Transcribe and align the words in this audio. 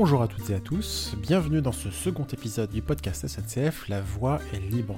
Bonjour 0.00 0.22
à 0.22 0.28
toutes 0.28 0.48
et 0.50 0.54
à 0.54 0.60
tous, 0.60 1.14
bienvenue 1.20 1.60
dans 1.60 1.72
ce 1.72 1.90
second 1.90 2.24
épisode 2.32 2.70
du 2.70 2.82
podcast 2.82 3.26
SNCF 3.26 3.88
La 3.88 4.00
Voix 4.00 4.38
est 4.54 4.60
libre. 4.60 4.94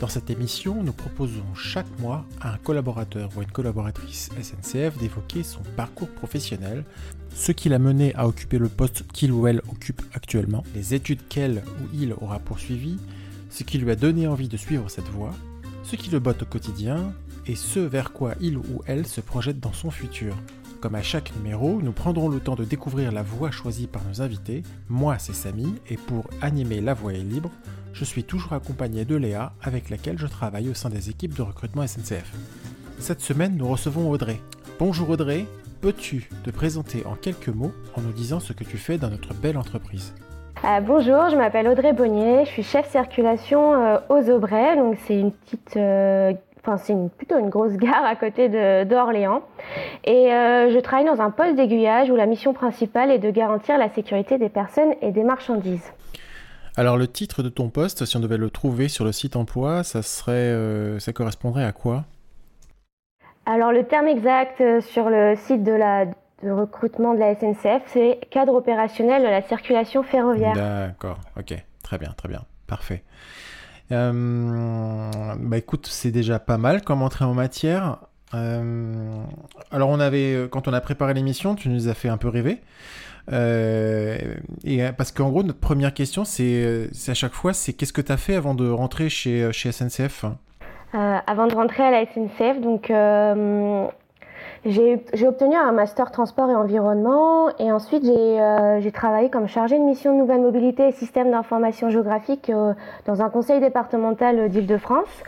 Dans 0.00 0.08
cette 0.08 0.30
émission, 0.30 0.82
nous 0.82 0.94
proposons 0.94 1.44
chaque 1.54 1.98
mois 1.98 2.24
à 2.40 2.54
un 2.54 2.56
collaborateur 2.56 3.28
ou 3.36 3.42
une 3.42 3.50
collaboratrice 3.50 4.30
SNCF 4.40 4.96
d'évoquer 4.96 5.42
son 5.42 5.60
parcours 5.76 6.08
professionnel, 6.08 6.86
ce 7.34 7.52
qui 7.52 7.68
l'a 7.68 7.78
mené 7.78 8.14
à 8.14 8.26
occuper 8.26 8.56
le 8.56 8.70
poste 8.70 9.06
qu'il 9.12 9.30
ou 9.30 9.46
elle 9.46 9.60
occupe 9.70 10.00
actuellement, 10.14 10.64
les 10.74 10.94
études 10.94 11.28
qu'elle 11.28 11.62
ou 11.82 11.88
il 11.92 12.14
aura 12.14 12.38
poursuivies, 12.38 12.96
ce 13.50 13.62
qui 13.62 13.76
lui 13.76 13.90
a 13.90 13.94
donné 13.94 14.26
envie 14.26 14.48
de 14.48 14.56
suivre 14.56 14.88
cette 14.88 15.08
voie, 15.08 15.34
ce 15.82 15.96
qui 15.96 16.08
le 16.08 16.18
botte 16.18 16.44
au 16.44 16.46
quotidien 16.46 17.12
et 17.46 17.56
ce 17.56 17.78
vers 17.78 18.14
quoi 18.14 18.36
il 18.40 18.56
ou 18.56 18.80
elle 18.86 19.06
se 19.06 19.20
projette 19.20 19.60
dans 19.60 19.74
son 19.74 19.90
futur. 19.90 20.34
Comme 20.84 20.96
à 20.96 21.02
chaque 21.02 21.34
numéro, 21.34 21.80
nous 21.80 21.92
prendrons 21.92 22.28
le 22.28 22.40
temps 22.40 22.56
de 22.56 22.64
découvrir 22.64 23.10
la 23.10 23.22
voie 23.22 23.50
choisie 23.50 23.86
par 23.86 24.02
nos 24.04 24.20
invités. 24.20 24.62
Moi, 24.90 25.16
c'est 25.18 25.32
Samy, 25.32 25.76
et 25.88 25.96
pour 25.96 26.26
animer 26.42 26.82
La 26.82 26.92
Voix 26.92 27.14
est 27.14 27.24
libre, 27.24 27.48
je 27.94 28.04
suis 28.04 28.22
toujours 28.22 28.52
accompagné 28.52 29.06
de 29.06 29.16
Léa, 29.16 29.54
avec 29.62 29.88
laquelle 29.88 30.18
je 30.18 30.26
travaille 30.26 30.68
au 30.68 30.74
sein 30.74 30.90
des 30.90 31.08
équipes 31.08 31.34
de 31.34 31.40
recrutement 31.40 31.86
SNCF. 31.86 32.30
Cette 32.98 33.22
semaine, 33.22 33.56
nous 33.56 33.66
recevons 33.66 34.10
Audrey. 34.10 34.38
Bonjour 34.78 35.08
Audrey, 35.08 35.46
peux-tu 35.80 36.28
te 36.44 36.50
présenter 36.50 37.02
en 37.06 37.14
quelques 37.14 37.48
mots 37.48 37.72
en 37.96 38.02
nous 38.02 38.12
disant 38.12 38.38
ce 38.38 38.52
que 38.52 38.64
tu 38.64 38.76
fais 38.76 38.98
dans 38.98 39.08
notre 39.08 39.32
belle 39.32 39.56
entreprise? 39.56 40.12
Euh, 40.64 40.80
bonjour, 40.80 41.30
je 41.30 41.36
m'appelle 41.36 41.66
Audrey 41.66 41.94
Bonnier, 41.94 42.44
je 42.44 42.50
suis 42.50 42.62
chef 42.62 42.90
circulation 42.90 43.72
euh, 43.72 43.98
aux 44.10 44.28
Aubrais, 44.28 44.76
donc 44.76 44.98
c'est 45.06 45.18
une 45.18 45.32
petite 45.32 45.78
euh, 45.78 46.34
enfin 46.64 46.78
c'est 46.78 46.94
plutôt 47.16 47.38
une 47.38 47.50
grosse 47.50 47.74
gare 47.74 48.04
à 48.04 48.16
côté 48.16 48.48
d'Orléans. 48.84 49.42
Et 50.04 50.28
je 50.28 50.78
travaille 50.80 51.06
dans 51.06 51.20
un 51.20 51.30
poste 51.30 51.56
d'aiguillage 51.56 52.10
où 52.10 52.16
la 52.16 52.26
mission 52.26 52.52
principale 52.52 53.10
est 53.10 53.18
de 53.18 53.30
garantir 53.30 53.76
la 53.78 53.88
sécurité 53.90 54.38
des 54.38 54.48
personnes 54.48 54.94
et 55.02 55.12
des 55.12 55.24
marchandises. 55.24 55.92
Alors 56.76 56.96
le 56.96 57.06
titre 57.06 57.42
de 57.42 57.48
ton 57.48 57.68
poste, 57.68 58.04
si 58.04 58.16
on 58.16 58.20
devait 58.20 58.38
le 58.38 58.50
trouver 58.50 58.88
sur 58.88 59.04
le 59.04 59.12
site 59.12 59.36
emploi, 59.36 59.84
ça 59.84 60.02
serait, 60.02 60.98
ça 60.98 61.12
correspondrait 61.12 61.64
à 61.64 61.72
quoi? 61.72 62.04
Alors 63.46 63.72
le 63.72 63.84
terme 63.84 64.08
exact 64.08 64.80
sur 64.80 65.10
le 65.10 65.36
site 65.36 65.62
de 65.62 65.72
la 65.72 66.06
de 66.42 66.50
recrutement 66.50 67.14
de 67.14 67.20
la 67.20 67.34
SNCF, 67.34 67.82
c'est 67.86 68.20
cadre 68.30 68.54
opérationnel 68.54 69.22
de 69.22 69.28
la 69.28 69.40
circulation 69.40 70.02
ferroviaire. 70.02 70.52
D'accord, 70.52 71.18
ok, 71.38 71.54
très 71.82 71.96
bien, 71.96 72.12
très 72.16 72.28
bien, 72.28 72.42
parfait. 72.66 73.02
Euh, 73.92 75.10
bah 75.38 75.58
écoute, 75.58 75.86
c'est 75.86 76.10
déjà 76.10 76.38
pas 76.38 76.58
mal 76.58 76.82
comme 76.82 77.02
entrée 77.02 77.24
en 77.24 77.34
matière. 77.34 77.98
Euh, 78.34 79.22
alors 79.70 79.90
on 79.90 80.00
avait, 80.00 80.48
quand 80.50 80.66
on 80.68 80.72
a 80.72 80.80
préparé 80.80 81.14
l'émission, 81.14 81.54
tu 81.54 81.68
nous 81.68 81.88
as 81.88 81.94
fait 81.94 82.08
un 82.08 82.16
peu 82.16 82.28
rêver. 82.28 82.60
Euh, 83.32 84.18
et 84.64 84.82
parce 84.96 85.12
qu'en 85.12 85.30
gros, 85.30 85.42
notre 85.42 85.60
première 85.60 85.94
question, 85.94 86.24
c'est 86.24 86.88
à 87.08 87.14
chaque 87.14 87.34
fois, 87.34 87.52
c'est 87.52 87.72
qu'est-ce 87.72 87.92
que 87.92 88.00
tu 88.00 88.12
as 88.12 88.16
fait 88.16 88.34
avant 88.34 88.54
de 88.54 88.68
rentrer 88.68 89.08
chez, 89.08 89.52
chez 89.52 89.72
SNCF 89.72 90.24
Avant 90.92 91.46
de 91.46 91.54
rentrer 91.54 91.84
à 91.84 91.90
la 91.90 92.04
SNCF, 92.06 92.60
donc 92.60 92.90
j'ai 94.64 95.28
obtenu 95.28 95.54
un 95.54 95.72
master 95.72 96.10
transport 96.10 96.50
et 96.50 96.54
environnement 96.54 97.50
et 97.58 97.70
ensuite 97.70 98.02
j'ai 98.04 98.40
euh, 98.40 98.90
travaillé 98.92 99.28
comme 99.28 99.46
chargée 99.46 99.78
de 99.78 99.84
mission 99.84 100.14
de 100.14 100.18
nouvelle 100.18 100.40
mobilité 100.40 100.88
et 100.88 100.92
système 100.92 101.30
d'information 101.30 101.90
géographique 101.90 102.48
euh, 102.48 102.72
dans 103.04 103.20
un 103.20 103.28
conseil 103.28 103.60
départemental 103.60 104.48
d'Île-de-France 104.48 105.22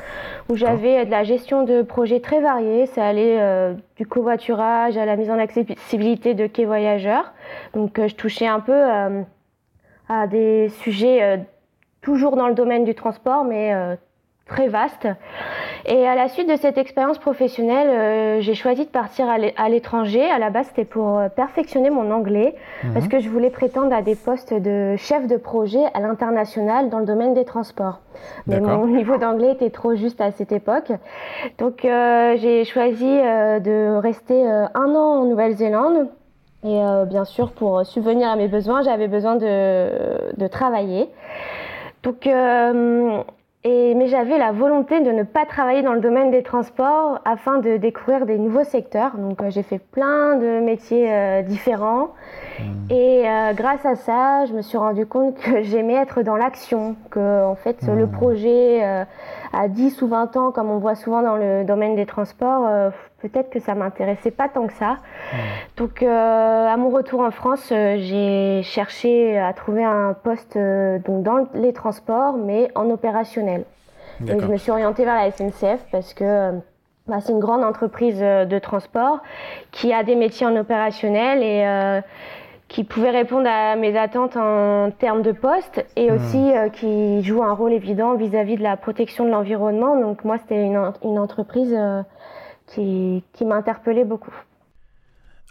où 0.49 0.57
j'avais 0.57 1.05
de 1.05 1.11
la 1.11 1.23
gestion 1.23 1.65
de 1.65 1.83
projets 1.83 2.21
très 2.21 2.41
variés. 2.41 2.87
Ça 2.87 3.07
allait 3.07 3.39
euh, 3.39 3.75
du 3.97 4.07
covoiturage 4.07 4.97
à 4.97 5.05
la 5.05 5.17
mise 5.17 5.31
en 5.31 5.39
accessibilité 5.39 6.33
de 6.33 6.47
quais 6.47 6.65
voyageurs. 6.65 7.35
Donc 7.75 8.01
je 8.07 8.15
touchais 8.15 8.47
un 8.47 8.61
peu 8.61 8.85
à 10.09 10.27
des 10.29 10.71
sujets 10.81 11.45
toujours 12.01 12.37
dans 12.37 12.49
le 12.49 12.55
domaine 12.55 12.85
du 12.85 12.95
transport 12.95 13.45
mais 13.45 13.99
très 14.47 14.69
vaste. 14.69 15.09
Et 15.87 16.07
à 16.07 16.15
la 16.15 16.29
suite 16.29 16.49
de 16.49 16.57
cette 16.57 16.79
expérience 16.79 17.19
professionnelle, 17.19 17.89
euh, 17.89 18.41
j'ai 18.41 18.55
choisi 18.55 18.85
de 18.85 18.91
partir 18.91 19.27
à 19.29 19.69
l'étranger. 19.69 20.25
À 20.25 20.39
la 20.39 20.51
base, 20.51 20.67
c'était 20.69 20.85
pour 20.85 21.19
euh, 21.19 21.29
perfectionner 21.29 21.91
mon 21.91 22.11
anglais, 22.11 22.55
mhm. 22.85 22.95
parce 22.95 23.09
que 23.09 23.19
je 23.19 23.29
voulais 23.29 23.51
prétendre 23.51 23.95
à 23.95 24.03
des 24.03 24.15
postes 24.15 24.55
de 24.55 24.95
chef 24.97 25.27
de 25.27 25.37
projet 25.37 25.85
à 25.95 26.01
l'international 26.01 26.91
dans 26.91 26.99
le 26.99 27.07
domaine 27.07 27.35
des 27.35 27.45
transports. 27.45 28.01
Mais 28.47 28.61
mon 28.61 28.87
niveau 28.87 29.19
d'anglais 29.19 29.53
était 29.53 29.71
trop 29.71 29.95
juste 29.95 30.21
à 30.21 30.31
cette 30.31 30.51
époque. 30.51 30.91
Donc 31.59 31.85
euh, 31.85 32.37
j'ai 32.39 32.65
choisi 32.65 33.05
de 33.05 33.97
rester 33.99 34.43
un 34.47 34.95
an 34.95 35.21
en 35.21 35.25
Nouvelle-Zélande. 35.27 36.09
Et 36.65 36.81
bien 37.07 37.25
sûr, 37.25 37.53
pour 37.53 37.85
subvenir 37.85 38.29
à 38.29 38.37
mes 38.37 38.49
besoins, 38.49 38.83
j'avais 38.83 39.07
besoin 39.07 39.37
de, 39.37 40.37
de 40.37 40.47
travailler. 40.49 41.09
Donc 42.03 42.27
mais 43.69 44.07
j'avais 44.07 44.39
la 44.39 44.53
volonté 44.53 45.01
de 45.01 45.11
ne 45.11 45.23
pas 45.23 45.45
travailler 45.45 45.83
dans 45.83 45.93
le 45.93 46.01
domaine 46.01 46.31
des 46.31 46.43
transports 46.43 47.21
afin 47.25 47.59
de 47.59 47.77
découvrir 47.77 48.27
des 48.27 48.39
nouveaux 48.39 48.65
secteurs. 48.65 49.17
Donc 49.17 49.43
euh, 49.43 49.51
j'ai 49.51 49.63
fait 49.63 49.79
plein 49.79 50.37
de 50.37 50.61
métiers 50.61 51.13
euh, 51.13 51.43
différents. 51.43 52.11
Mmh. 52.61 52.65
Et 52.91 53.29
euh, 53.29 53.53
grâce 53.55 53.85
à 53.85 53.97
ça, 53.97 54.47
je 54.47 54.53
me 54.53 54.63
suis 54.63 54.79
rendu 54.79 55.07
compte 55.07 55.37
que 55.39 55.63
j'aimais 55.63 55.95
être 55.95 56.23
dans 56.23 56.37
l'action, 56.37 56.97
que 57.11 57.45
en 57.45 57.57
fait 57.57 57.83
le 57.83 58.07
mmh. 58.07 58.11
projet 58.13 59.05
à 59.53 59.69
10 59.69 60.03
ou 60.03 60.09
20 60.09 60.37
ans, 60.37 60.53
comme 60.53 60.71
on 60.71 60.79
voit 60.79 60.95
souvent 60.95 61.23
dans 61.23 61.37
le 61.37 61.65
domaine 61.65 61.97
des 61.97 62.07
transports, 62.07 62.93
peut-être 63.29 63.51
que 63.51 63.61
ça 63.61 63.75
m'intéressait 63.75 64.31
pas 64.31 64.49
tant 64.49 64.67
que 64.67 64.73
ça. 64.75 64.93
Mmh. 64.93 65.37
Donc, 65.77 66.03
euh, 66.03 66.67
à 66.67 66.77
mon 66.77 66.91
retour 66.91 67.21
en 67.21 67.31
France, 67.31 67.71
euh, 67.73 67.97
j'ai 67.99 68.63
cherché 68.63 69.39
à 69.39 69.53
trouver 69.53 69.85
un 69.85 70.15
poste 70.15 70.57
euh, 70.57 70.99
donc 70.99 71.23
dans 71.23 71.47
les 71.55 71.73
transports, 71.73 72.37
mais 72.37 72.71
en 72.75 72.91
opérationnel. 72.91 73.65
Et 74.27 74.41
je 74.41 74.47
me 74.47 74.57
suis 74.57 74.71
orientée 74.71 75.05
vers 75.05 75.15
la 75.15 75.31
SNCF 75.31 75.85
parce 75.93 76.15
que 76.15 76.53
bah, 77.07 77.17
c'est 77.21 77.33
une 77.33 77.39
grande 77.39 77.63
entreprise 77.63 78.19
de 78.19 78.59
transport 78.59 79.19
qui 79.73 79.93
a 79.93 80.05
des 80.05 80.15
métiers 80.15 80.47
en 80.47 80.57
opérationnel 80.57 81.43
et 81.43 82.01
qui 82.69 82.83
pouvait 82.85 83.11
répondre 83.11 83.47
à 83.47 83.77
mes 83.77 83.95
attentes 83.99 84.39
en 84.39 84.91
termes 84.91 85.21
de 85.21 85.33
poste 85.33 85.85
et 85.97 86.11
mmh. 86.11 86.15
aussi 86.15 86.53
qui 86.73 87.23
joue 87.25 87.43
un 87.43 87.53
rôle 87.53 87.75
évident 87.75 88.15
vis-à-vis 88.15 88.57
de 88.57 88.63
la 88.63 88.79
protection 88.79 89.27
de 89.27 89.31
l'environnement. 89.31 90.01
Donc 90.01 90.25
moi, 90.25 90.39
c'était 90.39 90.65
une, 90.65 90.93
une, 91.05 91.19
entreprise 91.19 91.77
qui, 92.67 93.23
qui 93.33 93.45
m'a 93.45 93.57
interpellée 93.57 94.05
beaucoup. 94.05 94.35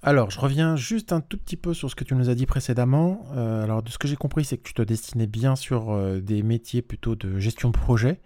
Alors, 0.08 0.30
je 0.30 0.40
reviens 0.40 0.76
juste 0.76 1.14
un 1.14 1.20
tout 1.20 1.36
petit 1.36 1.58
peu 1.58 1.74
sur 1.74 1.90
ce 1.90 1.96
que 1.96 2.04
tu 2.04 2.14
nous 2.14 2.30
as 2.30 2.36
dit 2.36 2.46
précédemment. 2.46 3.22
Euh, 3.36 3.64
alors, 3.64 3.82
de 3.82 3.90
ce 3.90 3.98
que 3.98 4.08
j'ai 4.08 4.16
compris, 4.16 4.46
c'est 4.46 4.56
que 4.56 4.62
tu 4.62 4.76
te 4.76 4.84
destinais 4.84 5.26
bien 5.26 5.56
sur 5.56 5.92
euh, 5.92 6.20
des 6.20 6.44
métiers 6.44 6.84
plutôt 6.84 7.16
de 7.16 7.40
gestion 7.40 7.70
de 7.70 7.74
projet. 7.78 8.20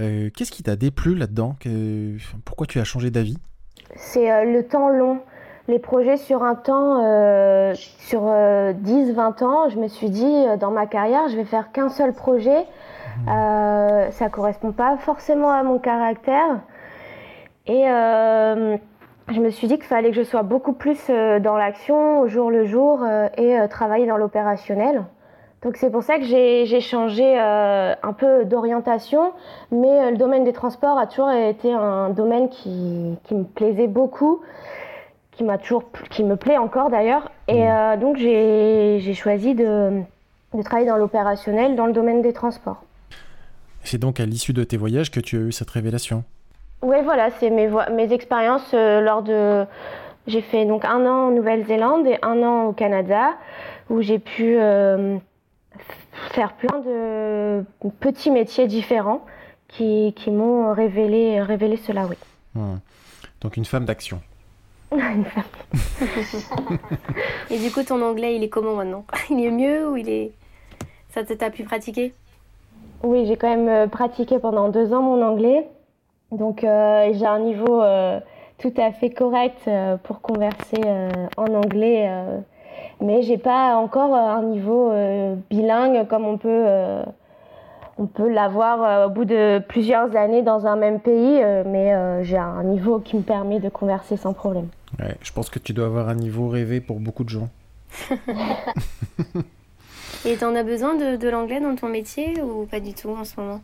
Euh, 0.00 0.30
qu'est-ce 0.34 0.50
qui 0.50 0.62
t'a 0.62 0.74
déplu 0.74 1.14
là-dedans 1.14 1.56
Pourquoi 2.46 2.66
tu 2.66 2.80
as 2.80 2.84
changé 2.84 3.10
d'avis 3.10 3.36
C'est 3.94 4.46
le 4.46 4.66
temps 4.66 4.88
long. 4.88 5.20
Les 5.68 5.78
projets 5.78 6.16
sur 6.16 6.42
un 6.44 6.54
temps, 6.54 6.96
sur 7.74 8.22
10-20 8.22 9.44
ans, 9.44 9.68
je 9.68 9.78
me 9.78 9.88
suis 9.88 10.08
dit, 10.08 10.44
dans 10.58 10.70
ma 10.70 10.86
carrière, 10.86 11.28
je 11.28 11.36
vais 11.36 11.44
faire 11.44 11.72
qu'un 11.72 11.90
seul 11.90 12.14
projet. 12.14 12.66
Mmh. 13.26 14.10
ça 14.12 14.30
correspond 14.30 14.72
pas 14.72 14.96
forcément 14.96 15.50
à 15.50 15.62
mon 15.62 15.78
caractère. 15.78 16.62
Et 17.66 17.84
euh, 17.86 18.76
je 19.28 19.40
me 19.40 19.50
suis 19.50 19.68
dit 19.68 19.76
qu'il 19.76 19.86
fallait 19.86 20.10
que 20.10 20.16
je 20.16 20.22
sois 20.22 20.42
beaucoup 20.42 20.72
plus 20.72 20.98
euh, 21.10 21.38
dans 21.38 21.56
l'action 21.56 22.20
au 22.20 22.28
jour 22.28 22.50
le 22.50 22.64
jour 22.64 23.02
euh, 23.02 23.28
et 23.36 23.56
travailler 23.68 24.06
dans 24.06 24.16
l'opérationnel. 24.16 25.04
Donc 25.62 25.76
c'est 25.76 25.90
pour 25.90 26.02
ça 26.02 26.18
que 26.18 26.24
j'ai 26.24 26.80
changé 26.80 27.38
un 27.38 28.12
peu 28.18 28.44
d'orientation, 28.44 29.30
mais 29.70 30.10
le 30.10 30.16
domaine 30.16 30.42
des 30.42 30.52
transports 30.52 30.98
a 30.98 31.06
toujours 31.06 31.30
été 31.30 31.72
un 31.72 32.10
domaine 32.10 32.48
qui, 32.48 33.16
qui 33.22 33.36
me 33.36 33.44
plaisait 33.44 33.86
beaucoup, 33.86 34.40
qui 35.30 35.44
m'a 35.44 35.58
toujours, 35.58 35.84
qui 36.10 36.24
me 36.24 36.34
plaît 36.34 36.58
encore 36.58 36.90
d'ailleurs. 36.90 37.30
Et 37.46 37.62
mmh. 37.62 38.00
donc 38.00 38.16
j'ai 38.16 39.14
choisi 39.14 39.54
de, 39.54 40.02
de 40.52 40.62
travailler 40.62 40.88
dans 40.88 40.96
l'opérationnel 40.96 41.76
dans 41.76 41.86
le 41.86 41.92
domaine 41.92 42.22
des 42.22 42.32
transports. 42.32 42.82
C'est 43.84 43.98
donc 43.98 44.18
à 44.18 44.26
l'issue 44.26 44.52
de 44.52 44.64
tes 44.64 44.76
voyages 44.76 45.12
que 45.12 45.20
tu 45.20 45.36
as 45.36 45.40
eu 45.42 45.52
cette 45.52 45.70
révélation? 45.70 46.24
Oui, 46.82 46.96
voilà, 47.04 47.30
c'est 47.38 47.50
mes, 47.50 47.68
mes 47.92 48.12
expériences 48.12 48.70
euh, 48.74 49.00
lors 49.00 49.22
de. 49.22 49.64
J'ai 50.26 50.40
fait 50.40 50.64
donc 50.64 50.84
un 50.84 51.04
an 51.06 51.28
en 51.28 51.30
Nouvelle-Zélande 51.30 52.06
et 52.06 52.18
un 52.22 52.42
an 52.42 52.64
au 52.66 52.72
Canada, 52.72 53.30
où 53.90 54.02
j'ai 54.02 54.18
pu 54.18 54.56
euh, 54.56 55.16
faire 56.30 56.52
plein 56.52 56.78
de 56.78 57.64
petits 58.00 58.30
métiers 58.30 58.68
différents 58.68 59.24
qui, 59.66 60.12
qui 60.14 60.30
m'ont 60.30 60.72
révélé, 60.72 61.40
révélé 61.40 61.76
cela, 61.76 62.06
oui. 62.06 62.16
Donc 63.40 63.56
une 63.56 63.64
femme 63.64 63.84
d'action. 63.84 64.20
une 64.92 65.24
femme. 65.24 65.44
et 67.50 67.58
du 67.58 67.70
coup, 67.72 67.82
ton 67.82 68.00
anglais, 68.02 68.36
il 68.36 68.44
est 68.44 68.48
comment 68.48 68.74
maintenant? 68.74 69.04
Il 69.30 69.44
est 69.44 69.50
mieux 69.50 69.88
ou 69.88 69.96
il 69.96 70.08
est. 70.08 70.32
Ça 71.10 71.24
t'a 71.24 71.50
pu 71.50 71.64
pratiquer? 71.64 72.14
Oui, 73.02 73.26
j'ai 73.26 73.36
quand 73.36 73.48
même 73.48 73.68
euh, 73.68 73.86
pratiqué 73.86 74.38
pendant 74.38 74.68
deux 74.68 74.94
ans 74.94 75.02
mon 75.02 75.22
anglais. 75.22 75.66
Donc 76.32 76.64
euh, 76.64 77.12
j'ai 77.12 77.26
un 77.26 77.38
niveau 77.40 77.82
euh, 77.82 78.18
tout 78.58 78.72
à 78.78 78.90
fait 78.92 79.10
correct 79.10 79.60
euh, 79.68 79.96
pour 79.98 80.20
converser 80.20 80.80
en 81.36 81.46
anglais 81.54 82.10
mais 83.00 83.22
j'ai 83.22 83.38
pas 83.38 83.76
encore 83.76 84.14
un 84.14 84.42
niveau 84.42 84.92
bilingue 85.50 86.06
comme 86.08 86.24
on 86.24 86.38
peut 86.38 86.66
on 87.98 88.06
peut 88.06 88.28
l'avoir 88.28 89.08
au 89.08 89.10
bout 89.10 89.24
de 89.26 89.60
plusieurs 89.68 90.16
années 90.16 90.42
dans 90.42 90.66
un 90.66 90.76
même 90.76 91.00
pays, 91.00 91.42
mais 91.66 92.24
j'ai 92.24 92.38
un 92.38 92.64
niveau 92.64 93.00
qui 93.00 93.16
me 93.16 93.22
permet 93.22 93.60
de 93.60 93.68
converser 93.68 94.16
sans 94.16 94.32
problème. 94.32 94.68
Ouais, 94.98 95.16
je 95.20 95.32
pense 95.32 95.50
que 95.50 95.58
tu 95.58 95.72
dois 95.72 95.86
avoir 95.86 96.08
un 96.08 96.14
niveau 96.14 96.48
rêvé 96.48 96.80
pour 96.80 97.00
beaucoup 97.00 97.24
de 97.24 97.28
gens. 97.28 97.48
Et 100.24 100.36
tu 100.36 100.44
en 100.44 100.54
as 100.54 100.62
besoin 100.62 100.94
de, 100.94 101.28
l'anglais 101.28 101.60
dans 101.60 101.74
ton 101.74 101.88
métier 101.88 102.40
ou 102.40 102.66
pas 102.66 102.78
du 102.80 102.94
tout 102.94 103.10
en 103.10 103.24
ce 103.24 103.38
moment? 103.40 103.60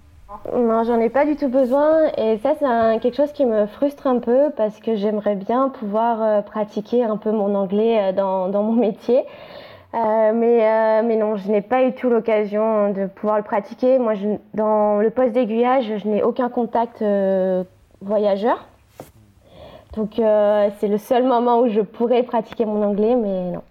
Non, 0.55 0.85
j'en 0.85 1.01
ai 1.01 1.09
pas 1.09 1.25
du 1.25 1.37
tout 1.37 1.49
besoin. 1.49 2.09
Et 2.19 2.39
ça, 2.39 2.55
c'est 2.59 3.01
quelque 3.01 3.17
chose 3.17 3.33
qui 3.33 3.47
me 3.47 3.67
frustre 3.67 4.07
un 4.07 4.19
peu 4.19 4.51
parce 4.57 4.79
que 4.79 4.95
j'aimerais 4.95 5.37
bien 5.37 5.71
pouvoir 5.71 6.23
euh, 6.23 6.43
pratiquer 6.43 7.03
un 7.03 7.17
peu 7.17 7.33
mon 7.33 7.55
anglais 7.55 7.99
euh, 7.99 8.13
dans, 8.13 8.63
mon 8.63 8.73
métier. 8.75 9.25
Euh, 9.95 10.33
mais, 10.35 11.03
mais 11.03 11.17
non, 11.17 11.37
je 11.37 11.51
n'ai 11.51 11.63
pas 11.63 11.85
eu 11.85 11.95
tout 11.95 12.11
l'occasion 12.11 12.93
de 12.93 13.07
pouvoir 13.07 13.39
le 13.39 13.43
pratiquer. 13.43 13.99
Moi, 13.99 14.15
je, 14.15 14.29
dans 14.53 14.99
le 14.99 15.11
poste 15.11 15.33
d'aiguillage, 15.33 15.91
je 15.97 16.07
n'ai 16.07 16.23
aucun 16.23 16.51
contact 16.51 17.03
voyageur. 18.03 18.69
Donc 19.97 20.13
c'est 20.17 20.89
le 20.89 20.99
seul 20.99 21.25
moment 21.25 21.61
où 21.61 21.69
je 21.69 21.81
pourrais 21.81 22.23
pratiquer 22.23 22.67
mon 22.67 22.83
anglais, 22.83 23.17
mais 23.17 23.53
non 23.53 23.63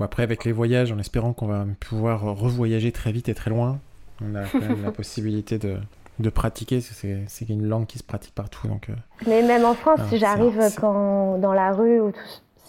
après, 0.00 0.24
avec 0.24 0.44
les 0.44 0.50
voyages, 0.50 0.90
en 0.90 0.98
espérant 0.98 1.32
qu'on 1.32 1.46
va 1.46 1.64
pouvoir 1.78 2.22
revoyager 2.36 2.90
très 2.90 3.12
vite 3.12 3.28
et 3.28 3.34
très 3.34 3.50
loin, 3.50 3.78
on 4.24 4.34
a 4.34 4.44
quand 4.44 4.60
même 4.60 4.82
la 4.82 4.92
possibilité 4.92 5.58
de, 5.58 5.78
de 6.18 6.30
pratiquer, 6.30 6.80
c'est 6.80 7.48
une 7.48 7.66
langue 7.66 7.86
qui 7.86 7.98
se 7.98 8.04
pratique 8.04 8.34
partout. 8.34 8.68
Donc, 8.68 8.88
euh, 8.88 8.94
Mais 9.26 9.42
même 9.42 9.64
en 9.64 9.74
France, 9.74 10.00
si 10.08 10.18
j'arrive 10.18 10.60
quand 10.78 11.38
dans 11.38 11.52
la 11.52 11.72
rue, 11.72 12.00
ou 12.00 12.12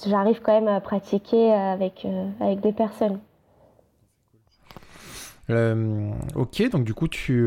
j'arrive 0.08 0.40
quand 0.42 0.54
même 0.54 0.68
à 0.68 0.82
pratiquer 0.82 1.54
avec, 1.54 2.06
euh, 2.06 2.30
avec 2.40 2.62
des 2.62 2.74
personnes. 2.74 3.20
Euh, 5.50 6.12
ok, 6.36 6.70
donc 6.70 6.86
du 6.86 6.94
coup, 6.94 7.10
tu, 7.10 7.46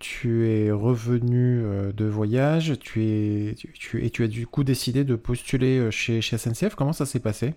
tu 0.00 0.48
es 0.48 0.72
revenu 0.72 1.62
de 1.94 2.04
voyage 2.04 2.76
tu 2.80 3.04
es, 3.04 3.54
tu, 3.54 4.04
et 4.04 4.10
tu 4.10 4.24
as 4.24 4.28
du 4.28 4.48
coup 4.48 4.64
décidé 4.64 5.04
de 5.04 5.14
postuler 5.14 5.90
chez, 5.92 6.20
chez 6.20 6.38
SNCF. 6.38 6.74
Comment 6.74 6.92
ça 6.92 7.06
s'est 7.06 7.20
passé? 7.20 7.54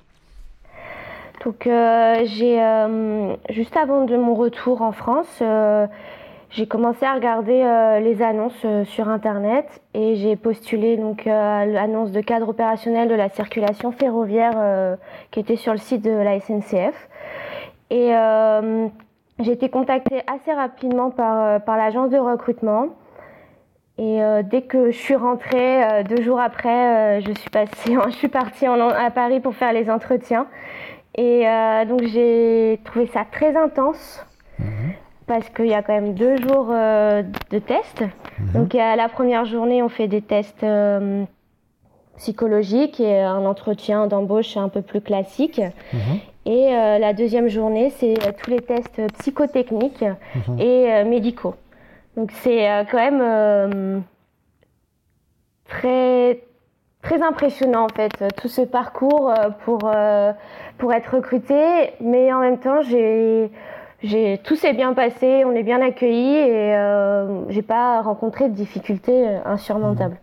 Donc 1.43 1.67
euh, 1.67 2.21
j'ai 2.25 2.61
euh, 2.61 3.35
juste 3.49 3.77
avant 3.77 4.03
de 4.03 4.17
mon 4.17 4.35
retour 4.35 4.81
en 4.81 4.91
France, 4.91 5.39
euh, 5.41 5.87
j'ai 6.49 6.67
commencé 6.67 7.05
à 7.05 7.13
regarder 7.13 7.63
les 8.01 8.23
annonces 8.23 8.65
sur 8.85 9.07
internet 9.07 9.83
et 9.93 10.15
j'ai 10.15 10.35
postulé 10.35 10.97
donc 10.97 11.25
l'annonce 11.25 12.11
de 12.11 12.21
cadre 12.21 12.49
opérationnel 12.49 13.07
de 13.07 13.13
la 13.13 13.29
circulation 13.29 13.91
ferroviaire 13.91 14.97
qui 15.29 15.41
était 15.41 15.57
sur 15.57 15.73
le 15.73 15.77
site 15.77 16.01
de 16.01 16.09
la 16.09 16.39
SNCF. 16.39 17.07
Et 17.91 18.11
j'ai 19.37 19.51
été 19.51 19.69
contactée 19.69 20.23
assez 20.25 20.51
rapidement 20.51 21.11
par, 21.11 21.61
par 21.61 21.77
l'agence 21.77 22.09
de 22.09 22.17
recrutement. 22.17 22.87
Et 23.99 24.19
dès 24.45 24.63
que 24.63 24.89
je 24.89 24.97
suis 24.97 25.15
rentrée, 25.15 26.03
deux 26.05 26.23
jours 26.23 26.39
après, 26.39 27.21
je 27.21 27.31
suis 27.33 27.51
passée, 27.51 27.95
je 28.07 28.15
suis 28.15 28.27
partie 28.27 28.65
à 28.65 29.11
Paris 29.11 29.39
pour 29.39 29.53
faire 29.53 29.71
les 29.71 29.91
entretiens. 29.91 30.47
Et 31.19 31.45
euh, 31.45 31.83
donc 31.83 32.03
j'ai 32.03 32.79
trouvé 32.85 33.05
ça 33.07 33.25
très 33.29 33.53
intense 33.57 34.25
mhm. 34.57 34.93
parce 35.27 35.49
qu'il 35.49 35.65
y 35.65 35.73
a 35.73 35.83
quand 35.83 35.91
même 35.91 36.13
deux 36.13 36.37
jours 36.37 36.69
euh, 36.71 37.23
de 37.51 37.59
tests. 37.59 38.05
Mhm. 38.39 38.51
Donc 38.53 38.75
à 38.75 38.95
la 38.95 39.09
première 39.09 39.43
journée, 39.43 39.83
on 39.83 39.89
fait 39.89 40.07
des 40.07 40.21
tests 40.21 40.63
euh, 40.63 41.25
psychologiques 42.15 43.01
et 43.01 43.19
un 43.19 43.45
entretien 43.45 44.07
d'embauche 44.07 44.55
un 44.55 44.69
peu 44.69 44.81
plus 44.81 45.01
classique. 45.01 45.61
Mhm. 45.91 46.19
Et 46.45 46.71
la 46.71 47.13
deuxième 47.13 47.47
journée, 47.47 47.91
c'est 47.91 48.15
tous 48.41 48.49
les 48.49 48.61
tests 48.61 48.99
psychotechniques 49.19 50.03
et 50.57 51.03
médicaux. 51.03 51.53
Donc 52.17 52.31
c'est 52.31 52.65
quand 52.89 52.97
même 52.97 54.01
très 55.67 56.41
très 57.03 57.21
impressionnant 57.21 57.85
en 57.85 57.89
fait 57.89 58.33
tout 58.37 58.47
ce 58.47 58.61
parcours 58.61 59.31
pour 59.63 59.91
pour 60.79 60.93
être 60.93 61.15
recrutée, 61.15 61.91
mais 62.01 62.33
en 62.33 62.39
même 62.39 62.57
temps, 62.57 62.81
j'ai, 62.81 63.51
tout 64.43 64.55
s'est 64.55 64.73
bien 64.73 64.93
passé, 64.93 65.43
on 65.45 65.51
est 65.51 65.63
bien 65.63 65.81
accueillis 65.81 66.37
et 66.37 66.75
euh, 66.75 67.47
j'ai 67.49 67.61
pas 67.61 68.01
rencontré 68.01 68.49
de 68.49 68.55
difficultés 68.55 69.27
insurmontables. 69.45 70.17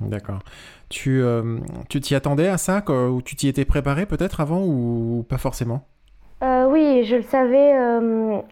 Mmh. 0.00 0.08
D'accord. 0.08 0.40
Tu, 0.88 1.20
euh, 1.22 1.58
tu 1.88 2.00
t'y 2.00 2.14
attendais 2.14 2.48
à 2.48 2.58
ça 2.58 2.84
ou 2.88 3.22
tu 3.22 3.34
t'y 3.34 3.48
étais 3.48 3.64
préparé 3.64 4.06
peut-être 4.06 4.40
avant 4.40 4.62
ou 4.62 5.24
pas 5.28 5.38
forcément? 5.38 5.82
Euh, 6.42 6.66
oui, 6.70 7.04
je 7.04 7.16
le 7.16 7.22
savais. 7.22 7.72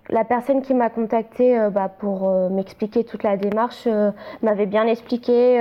la 0.08 0.24
personne 0.24 0.62
qui 0.62 0.72
m'a 0.74 0.88
contacté 0.90 1.68
bah, 1.70 1.88
pour 1.88 2.30
m'expliquer 2.50 3.04
toute 3.04 3.22
la 3.22 3.36
démarche 3.36 3.86
m'avait 4.42 4.66
bien 4.66 4.86
expliqué 4.86 5.60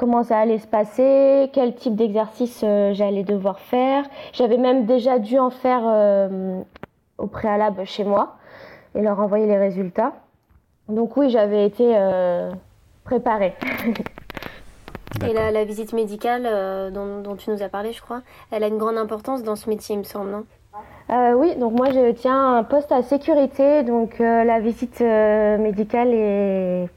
comment 0.00 0.22
ça 0.22 0.38
allait 0.38 0.58
se 0.58 0.66
passer, 0.66 1.50
quel 1.52 1.74
type 1.74 1.94
d'exercice 1.94 2.62
euh, 2.64 2.94
j'allais 2.94 3.22
devoir 3.22 3.60
faire. 3.60 4.02
J'avais 4.32 4.56
même 4.56 4.86
déjà 4.86 5.18
dû 5.18 5.38
en 5.38 5.50
faire 5.50 5.82
euh, 5.84 6.62
au 7.18 7.26
préalable 7.26 7.84
chez 7.84 8.04
moi 8.04 8.38
et 8.94 9.02
leur 9.02 9.20
envoyer 9.20 9.46
les 9.46 9.58
résultats. 9.58 10.14
Donc 10.88 11.18
oui, 11.18 11.28
j'avais 11.28 11.66
été 11.66 11.92
euh, 11.94 12.50
préparée. 13.04 13.52
et 15.28 15.34
la, 15.34 15.64
visite 15.64 15.92
médicale 15.92 16.44
dont, 16.94 17.36
tu 17.36 17.50
nous 17.50 17.62
as 17.62 17.68
parlé, 17.68 17.92
je 17.92 18.00
crois, 18.00 18.22
elle 18.50 18.64
a 18.64 18.68
une 18.68 18.78
grande 18.78 18.96
importance 18.96 19.42
dans 19.42 19.54
ce 19.54 19.68
métier, 19.68 19.96
il 19.96 19.98
me 19.98 20.04
semble, 20.04 20.30
non? 20.30 20.46
Oui, 21.36 21.56
donc 21.56 21.72
moi 21.72 21.90
je 21.90 22.12
tiens 22.12 22.58
un 22.58 22.62
poste 22.62 22.92
à 22.92 23.02
sécurité, 23.02 23.82
donc 23.82 24.18
la 24.18 24.60
visite 24.60 25.00
médicale 25.00 26.08
est 26.12 26.88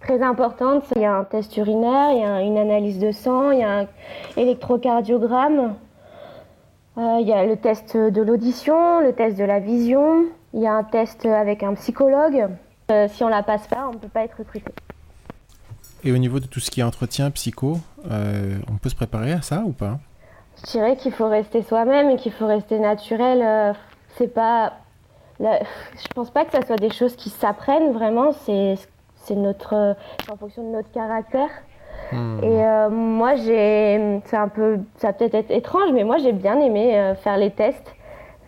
très 0.00 0.22
importante. 0.22 0.84
Il 0.94 1.02
y 1.02 1.04
a 1.04 1.16
un 1.16 1.24
test 1.24 1.56
urinaire, 1.56 2.12
il 2.12 2.20
y 2.20 2.24
a 2.24 2.40
une 2.42 2.58
analyse 2.58 2.98
de 2.98 3.10
sang, 3.10 3.50
il 3.50 3.60
y 3.60 3.62
a 3.64 3.80
un 3.80 3.86
électrocardiogramme, 4.36 5.74
euh, 6.98 7.18
il 7.20 7.28
y 7.28 7.32
a 7.32 7.44
le 7.44 7.56
test 7.56 7.96
de 7.96 8.22
l'audition, 8.22 9.00
le 9.00 9.12
test 9.12 9.36
de 9.36 9.44
la 9.44 9.60
vision, 9.60 10.24
il 10.54 10.60
y 10.60 10.66
a 10.66 10.72
un 10.72 10.84
test 10.84 11.26
avec 11.26 11.62
un 11.62 11.74
psychologue. 11.74 12.48
Euh, 12.90 13.08
si 13.08 13.22
on 13.24 13.28
la 13.28 13.42
passe 13.42 13.66
pas, 13.66 13.88
on 13.88 13.92
ne 13.92 13.98
peut 13.98 14.08
pas 14.08 14.24
être 14.24 14.38
recruté. 14.38 14.72
Et 16.04 16.12
au 16.12 16.18
niveau 16.18 16.40
de 16.40 16.46
tout 16.46 16.60
ce 16.60 16.70
qui 16.70 16.80
est 16.80 16.84
entretien 16.84 17.30
psycho, 17.32 17.78
euh, 18.10 18.56
on 18.70 18.76
peut 18.76 18.88
se 18.88 18.94
préparer 18.94 19.32
à 19.32 19.42
ça 19.42 19.62
ou 19.66 19.72
pas? 19.72 19.98
Je 20.58 20.70
dirais 20.70 20.96
qu'il 20.96 21.12
faut 21.12 21.28
rester 21.28 21.62
soi-même 21.62 22.10
et 22.10 22.16
qu'il 22.16 22.32
faut 22.32 22.46
rester 22.46 22.78
naturel. 22.78 23.74
c'est 24.16 24.32
pas, 24.32 24.72
je 25.38 26.08
pense 26.14 26.30
pas 26.30 26.44
que 26.44 26.52
ça 26.52 26.62
soit 26.66 26.76
des 26.76 26.90
choses 26.90 27.14
qui 27.14 27.30
s'apprennent 27.30 27.92
vraiment. 27.92 28.32
C'est 28.32 28.76
c'est 29.26 29.34
notre, 29.34 29.96
en 30.30 30.36
fonction 30.36 30.62
de 30.62 30.68
notre 30.68 30.90
caractère. 30.92 31.50
Hmm. 32.12 32.38
Et 32.42 32.64
euh, 32.64 32.88
moi, 32.88 33.34
j'ai, 33.34 34.20
c'est 34.24 34.36
un 34.36 34.48
peu, 34.48 34.78
ça 34.96 35.12
peut 35.12 35.28
être 35.32 35.50
étrange, 35.50 35.90
mais 35.92 36.04
moi, 36.04 36.18
j'ai 36.18 36.32
bien 36.32 36.60
aimé 36.60 36.96
euh, 36.96 37.14
faire 37.16 37.36
les 37.36 37.50
tests. 37.50 37.94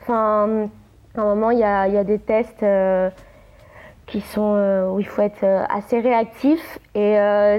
Enfin, 0.03 0.69
à 1.17 1.21
un 1.21 1.25
moment, 1.25 1.51
il 1.51 1.59
y 1.59 1.65
a, 1.65 1.89
y 1.89 1.97
a, 1.97 2.05
des 2.05 2.21
tests 2.21 2.63
euh, 2.63 3.11
qui 4.07 4.21
sont 4.21 4.89
où 4.93 5.01
il 5.01 5.07
faut 5.07 5.21
être 5.21 5.45
assez 5.69 6.01
réactif, 6.01 6.79
et 6.95 7.17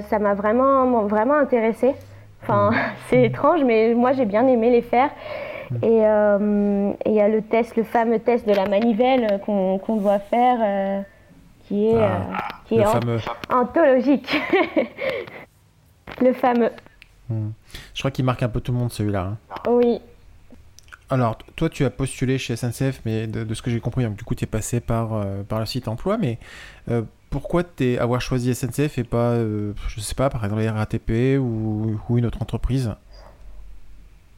ça 0.10 0.18
m'a 0.18 0.34
vraiment, 0.34 1.04
vraiment 1.04 1.36
intéressé. 1.36 1.94
Enfin, 2.42 2.72
hmm. 2.72 2.76
c'est 3.10 3.24
étrange, 3.24 3.64
mais 3.64 3.94
moi, 3.94 4.14
j'ai 4.14 4.26
bien 4.26 4.48
aimé 4.48 4.70
les 4.70 4.82
faire. 4.82 5.10
Hmm. 5.72 5.78
Et 5.84 7.10
il 7.10 7.14
y 7.14 7.22
a 7.22 7.28
le 7.28 7.42
test, 7.42 7.76
le 7.76 7.84
fameux 7.84 8.20
test 8.20 8.48
de 8.48 8.54
la 8.54 8.68
manivelle 8.68 9.40
qu'on 9.46 9.96
doit 9.98 10.20
faire 10.20 11.06
qui 11.70 11.86
est, 11.86 11.96
ah, 11.96 12.22
euh, 12.32 12.36
qui 12.68 12.76
est 12.76 13.54
anthologique. 13.54 14.38
le 16.22 16.34
fameux. 16.34 16.72
Hmm. 17.30 17.50
Je 17.94 18.02
crois 18.02 18.10
qu'il 18.10 18.26
marque 18.26 18.42
un 18.42 18.50
peu 18.50 18.60
tout 18.60 18.72
le 18.72 18.80
monde 18.80 18.92
celui-là. 18.92 19.22
Hein. 19.22 19.38
Oui. 19.70 20.02
Alors, 21.12 21.38
toi, 21.56 21.70
tu 21.70 21.86
as 21.86 21.92
postulé 21.92 22.40
chez 22.40 22.56
SNCF, 22.56 23.02
mais 23.06 23.28
de, 23.28 23.54
ce 23.54 23.62
que 23.62 23.70
j'ai 23.70 23.80
compris, 23.80 24.08
du 24.10 24.24
coup, 24.24 24.36
tu 24.36 24.44
es 24.44 24.48
passé 24.48 24.80
par, 24.80 25.14
euh, 25.14 25.44
par 25.44 25.60
le 25.60 25.66
site 25.66 25.88
emploi, 25.88 26.18
mais 26.18 26.40
euh, 26.90 27.04
pourquoi 27.30 27.64
es, 27.80 27.98
avoir 27.98 28.22
choisi 28.22 28.54
SNCF 28.54 28.98
et 28.98 29.04
pas, 29.04 29.36
je 29.36 30.00
sais 30.00 30.16
pas, 30.16 30.30
par 30.30 30.44
exemple, 30.44 30.64
la 30.64 30.74
RATP 30.74 31.38
ou, 31.40 32.18
une 32.18 32.26
autre 32.26 32.42
entreprise? 32.42 32.92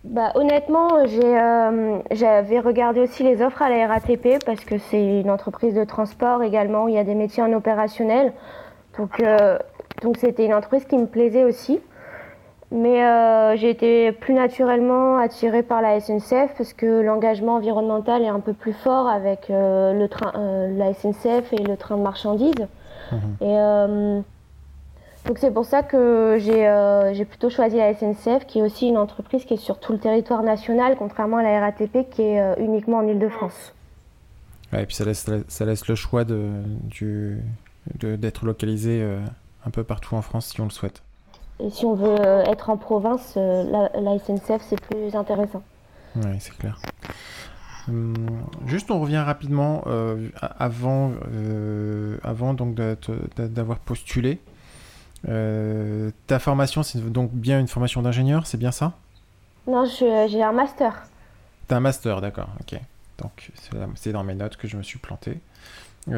Bah, 0.03 0.31
honnêtement, 0.33 0.97
euh, 0.97 1.99
j'avais 2.09 2.59
regardé 2.59 3.01
aussi 3.01 3.21
les 3.21 3.43
offres 3.43 3.61
à 3.61 3.69
la 3.69 3.85
RATP 3.85 4.43
parce 4.43 4.65
que 4.65 4.79
c'est 4.79 5.19
une 5.19 5.29
entreprise 5.29 5.75
de 5.75 5.83
transport 5.83 6.41
également, 6.41 6.87
il 6.87 6.95
y 6.95 6.97
a 6.97 7.03
des 7.03 7.13
métiers 7.13 7.43
en 7.43 7.53
opérationnel. 7.53 8.33
Donc, 8.97 9.19
euh, 9.19 9.59
donc 10.01 10.17
c'était 10.17 10.45
une 10.45 10.55
entreprise 10.55 10.85
qui 10.85 10.97
me 10.97 11.05
plaisait 11.05 11.43
aussi. 11.43 11.79
Mais 12.71 13.05
euh, 13.05 13.55
j'ai 13.57 13.69
été 13.69 14.11
plus 14.13 14.33
naturellement 14.33 15.17
attirée 15.17 15.61
par 15.61 15.81
la 15.81 15.99
SNCF 15.99 16.55
parce 16.57 16.73
que 16.73 17.01
l'engagement 17.01 17.55
environnemental 17.55 18.23
est 18.23 18.29
un 18.29 18.39
peu 18.39 18.53
plus 18.53 18.73
fort 18.73 19.07
avec 19.07 19.49
le 19.49 20.07
train, 20.07 20.31
la 20.77 20.93
SNCF 20.93 21.53
et 21.53 21.63
le 21.63 21.75
train 21.77 21.97
de 21.97 22.01
marchandises. 22.01 22.67
Mmh. 23.11 23.43
Et 23.43 24.23
Donc 25.27 25.37
c'est 25.37 25.51
pour 25.51 25.65
ça 25.65 25.83
que 25.83 26.37
j'ai 26.39 27.25
plutôt 27.25 27.49
choisi 27.49 27.77
la 27.77 27.93
SNCF, 27.93 28.45
qui 28.47 28.59
est 28.59 28.61
aussi 28.61 28.87
une 28.87 28.97
entreprise 28.97 29.45
qui 29.45 29.53
est 29.53 29.57
sur 29.57 29.79
tout 29.79 29.93
le 29.93 29.99
territoire 29.99 30.43
national, 30.43 30.95
contrairement 30.97 31.37
à 31.37 31.43
la 31.43 31.59
RATP 31.59 32.09
qui 32.09 32.23
est 32.23 32.59
uniquement 32.59 32.97
en 32.97 33.07
Ile-de-France. 33.07 33.73
Ouais, 34.73 34.83
et 34.83 34.85
puis 34.85 34.95
ça 34.95 35.05
laisse, 35.05 35.29
ça 35.47 35.65
laisse 35.65 35.87
le 35.87 35.95
choix 35.95 36.23
d'être 36.23 36.39
de, 36.97 38.15
d'être 38.15 38.45
localisé 38.45 39.05
un 39.65 39.69
peu 39.69 39.83
partout 39.83 40.15
en 40.15 40.21
France 40.21 40.47
si 40.47 40.61
on 40.61 40.65
le 40.65 40.71
souhaite. 40.71 41.03
Et 41.59 41.69
si 41.69 41.85
on 41.85 41.93
veut 41.93 42.15
être 42.47 42.71
en 42.71 42.77
province, 42.77 43.33
la, 43.35 43.91
la 43.93 44.17
SNCF 44.17 44.61
c'est 44.67 44.81
plus 44.81 45.15
intéressant. 45.15 45.61
Oui, 46.15 46.37
c'est 46.39 46.57
clair. 46.57 46.79
Hum, 47.91 48.13
juste, 48.67 48.89
on 48.89 48.99
revient 48.99 49.17
rapidement 49.17 49.83
euh, 49.87 50.29
avant, 50.41 51.11
euh, 51.33 52.17
avant 52.23 52.53
donc 52.53 52.75
d'avoir 52.75 53.79
postulé. 53.79 54.39
Euh, 55.27 56.11
ta 56.27 56.39
formation, 56.39 56.83
c'est 56.83 56.99
donc 57.11 57.31
bien 57.31 57.59
une 57.59 57.67
formation 57.67 58.01
d'ingénieur, 58.01 58.47
c'est 58.47 58.57
bien 58.57 58.71
ça? 58.71 58.93
Non, 59.67 59.85
j'ai 59.85 60.41
un 60.41 60.53
master. 60.53 61.03
T'as 61.67 61.77
un 61.77 61.81
master, 61.81 62.21
d'accord, 62.21 62.49
ok. 62.61 62.79
Donc 63.17 63.51
c'est 63.95 64.11
dans 64.11 64.23
mes 64.23 64.33
notes 64.33 64.57
que 64.57 64.67
je 64.67 64.77
me 64.77 64.83
suis 64.83 64.97
planté. 64.97 65.39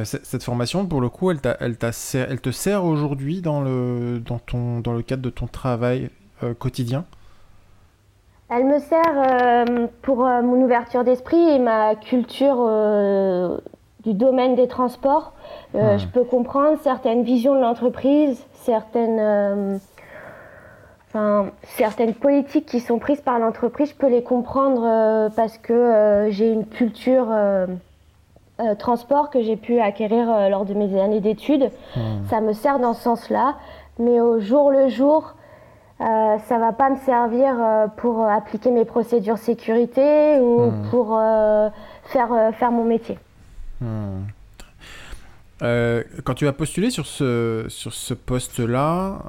cette 0.05 0.43
formation, 0.43 0.85
pour 0.85 1.01
le 1.01 1.09
coup, 1.09 1.31
elle, 1.31 1.39
elle, 1.59 1.75
elle 2.13 2.41
te 2.41 2.51
sert 2.51 2.85
aujourd'hui 2.85 3.41
dans 3.41 3.61
le, 3.61 4.21
dans, 4.23 4.39
ton, 4.39 4.79
dans 4.79 4.93
le 4.93 5.01
cadre 5.01 5.21
de 5.21 5.29
ton 5.29 5.47
travail 5.47 6.09
quotidien? 6.59 7.05
Elle 8.55 8.65
me 8.65 8.79
sert 8.79 9.01
euh, 9.15 9.88
pour 10.03 10.25
euh, 10.25 10.41
mon 10.43 10.62
ouverture 10.62 11.03
d'esprit 11.03 11.50
et 11.50 11.57
ma 11.57 11.95
culture 11.95 12.57
euh, 12.60 13.57
du 14.03 14.13
domaine 14.13 14.55
des 14.55 14.67
transports. 14.67 15.33
Je 15.74 16.05
peux 16.05 16.24
comprendre 16.24 16.77
certaines 16.83 17.24
visions 17.24 17.55
de 17.55 17.60
l'entreprise, 17.60 18.45
certaines, 18.53 19.79
certaines 21.63 22.13
politiques 22.13 22.67
qui 22.67 22.79
sont 22.79 23.00
prises 23.00 23.22
par 23.22 23.39
l'entreprise. 23.39 23.89
Je 23.89 23.95
peux 23.95 24.10
les 24.10 24.22
comprendre 24.22 25.31
parce 25.36 25.57
que 25.57 26.27
j'ai 26.29 26.51
une 26.51 26.67
culture 26.67 27.33
transport 28.77 29.31
que 29.31 29.41
j'ai 29.41 29.55
pu 29.55 29.79
acquérir 29.79 30.50
lors 30.50 30.65
de 30.65 30.75
mes 30.75 31.01
années 31.01 31.22
d'études. 31.22 31.72
Hmm. 31.95 32.25
Ça 32.29 32.39
me 32.39 32.53
sert 32.53 32.77
dans 32.77 32.93
ce 32.93 33.01
sens-là. 33.01 33.55
Mais 33.98 34.19
au 34.19 34.39
jour 34.39 34.69
le 34.69 34.89
jour, 34.89 35.33
euh, 36.03 36.38
ça 36.50 36.57
va 36.57 36.74
pas 36.74 36.89
me 36.89 36.98
servir 36.98 37.55
euh, 37.57 37.88
pour 37.88 38.27
appliquer 38.27 38.72
mes 38.72 38.83
procédures 38.83 39.38
sécurité 39.38 40.38
ou 40.39 40.69
hmm. 40.69 40.89
pour 40.89 41.17
euh, 41.17 41.69
faire, 42.05 42.51
faire 42.60 42.72
mon 42.72 42.83
métier. 42.83 43.17
Hmm. 43.79 44.24
quand 45.62 46.33
tu 46.36 46.48
as 46.48 46.53
postulé 46.53 46.89
sur 46.89 47.05
ce, 47.05 47.65
sur 47.69 47.93
ce 47.93 48.13
poste-là, 48.13 49.19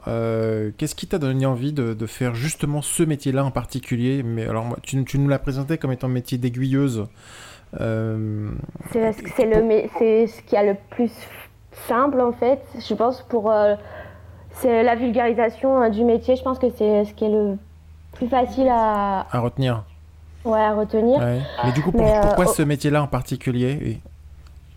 qu'est-ce 0.76 0.96
qui 0.96 1.06
t'a 1.06 1.18
donné 1.18 1.46
envie 1.46 1.72
de, 1.72 1.94
de, 1.94 2.06
faire 2.06 2.34
justement 2.34 2.82
ce 2.82 3.04
métier-là 3.04 3.44
en 3.44 3.52
particulier? 3.52 4.24
Mais 4.24 4.48
alors, 4.48 4.76
tu, 4.82 5.02
tu 5.04 5.18
nous 5.18 5.28
l'as 5.28 5.38
présenté 5.38 5.78
comme 5.78 5.92
étant 5.92 6.08
métier 6.08 6.38
d'aiguilleuse. 6.38 7.06
c'est 7.72 7.82
ce 7.82 10.42
qui 10.42 10.56
a 10.56 10.64
le 10.64 10.76
plus 10.90 11.12
simple 11.88 12.20
en 12.20 12.32
fait, 12.32 12.60
je 12.80 12.94
pense, 12.94 13.22
pour 13.22 13.52
c'est 14.54 14.82
la 14.82 14.94
vulgarisation 14.94 15.76
hein, 15.76 15.90
du 15.90 16.04
métier. 16.04 16.36
Je 16.36 16.42
pense 16.42 16.58
que 16.58 16.66
c'est 16.76 17.04
ce 17.04 17.14
qui 17.14 17.24
est 17.24 17.30
le 17.30 17.56
plus 18.12 18.28
facile 18.28 18.68
à, 18.68 19.26
à 19.30 19.40
retenir. 19.40 19.84
Ouais, 20.44 20.60
à 20.60 20.74
retenir. 20.74 21.20
Mais 21.64 21.72
du 21.72 21.82
coup, 21.82 21.90
pourquoi 21.90 22.44
euh, 22.44 22.54
ce 22.54 22.62
métier-là 22.62 23.02
en 23.02 23.06
particulier 23.06 23.98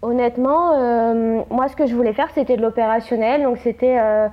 Honnêtement, 0.02 0.74
euh, 0.76 1.42
moi, 1.50 1.68
ce 1.68 1.76
que 1.76 1.88
je 1.88 1.96
voulais 1.96 2.14
faire, 2.14 2.30
c'était 2.34 2.56
de 2.56 2.62
l'opérationnel. 2.62 3.44
Donc, 3.44 3.58
c'était 3.58 3.98
euh, 4.00 4.28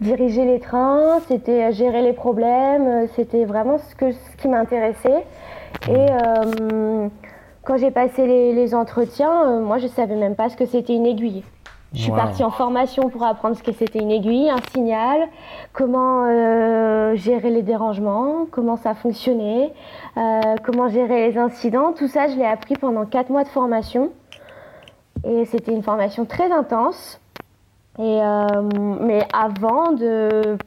diriger 0.00 0.44
les 0.44 0.60
trains, 0.60 1.20
c'était 1.26 1.72
gérer 1.72 2.02
les 2.02 2.12
problèmes. 2.12 3.08
C'était 3.16 3.44
vraiment 3.44 3.78
ce, 3.78 3.94
que, 3.96 4.12
ce 4.12 4.36
qui 4.38 4.48
m'intéressait. 4.48 5.24
Et 5.88 6.06
quand 7.64 7.76
j'ai 7.76 7.90
passé 7.90 8.26
les, 8.26 8.52
les 8.52 8.74
entretiens, 8.74 9.60
moi, 9.60 9.78
je 9.78 9.88
savais 9.88 10.14
même 10.14 10.36
pas 10.36 10.48
ce 10.48 10.56
que 10.56 10.66
c'était 10.66 10.94
une 10.94 11.06
aiguille. 11.06 11.42
Je 11.94 12.02
suis 12.02 12.12
partie 12.12 12.44
en 12.44 12.50
formation 12.50 13.08
pour 13.08 13.24
apprendre 13.24 13.56
ce 13.56 13.62
que 13.62 13.72
c'était 13.72 14.00
une 14.00 14.10
aiguille, 14.10 14.50
un 14.50 14.60
signal, 14.72 15.28
comment 15.72 16.24
euh, 16.26 17.14
gérer 17.14 17.50
les 17.50 17.62
dérangements, 17.62 18.46
comment 18.50 18.76
ça 18.76 18.94
fonctionnait, 18.94 19.72
euh, 20.16 20.40
comment 20.64 20.88
gérer 20.88 21.28
les 21.28 21.38
incidents. 21.38 21.92
Tout 21.92 22.08
ça, 22.08 22.28
je 22.28 22.36
l'ai 22.36 22.44
appris 22.44 22.74
pendant 22.74 23.06
quatre 23.06 23.30
mois 23.30 23.44
de 23.44 23.48
formation. 23.48 24.10
Et 25.24 25.44
c'était 25.46 25.72
une 25.72 25.82
formation 25.82 26.26
très 26.26 26.52
intense. 26.52 27.20
Et, 27.98 28.20
euh, 28.20 28.62
mais 29.00 29.26
avant 29.32 29.92
de, 29.92 30.58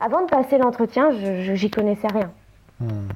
avant 0.00 0.22
de 0.22 0.26
passer 0.26 0.58
l'entretien, 0.58 1.12
je 1.12 1.54
j'y 1.54 1.70
connaissais 1.70 2.08
rien. 2.08 2.32
Hmm. 2.80 3.08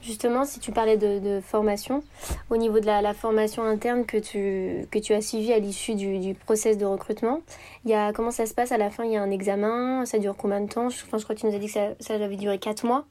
Justement, 0.00 0.44
si 0.44 0.60
tu 0.60 0.70
parlais 0.70 0.96
de, 0.96 1.40
formation, 1.40 2.02
au 2.50 2.56
niveau 2.56 2.78
de 2.78 2.86
la, 2.86 3.14
formation 3.14 3.64
interne 3.64 4.04
que 4.06 4.16
tu, 4.16 4.86
que 4.90 4.98
tu 4.98 5.12
as 5.12 5.20
suivie 5.20 5.52
à 5.52 5.58
l'issue 5.58 5.94
du, 5.94 6.18
du, 6.18 6.34
process 6.34 6.78
de 6.78 6.86
recrutement, 6.86 7.40
y 7.84 7.94
a, 7.94 8.12
comment 8.12 8.30
ça 8.30 8.46
se 8.46 8.54
passe 8.54 8.70
à 8.70 8.78
la 8.78 8.90
fin? 8.90 9.04
Il 9.04 9.12
y 9.12 9.16
a 9.16 9.22
un 9.22 9.30
examen, 9.30 10.06
ça 10.06 10.18
dure 10.18 10.36
combien 10.36 10.60
de 10.60 10.68
temps? 10.68 10.88
Je, 10.88 10.98
je 10.98 11.04
crois 11.04 11.34
que 11.34 11.40
tu 11.40 11.46
nous 11.46 11.54
as 11.54 11.58
dit 11.58 11.66
que 11.66 11.72
ça, 11.72 11.88
ça 11.98 12.14
avait 12.14 12.36
duré 12.36 12.58
4 12.58 12.84
mois. 12.86 13.04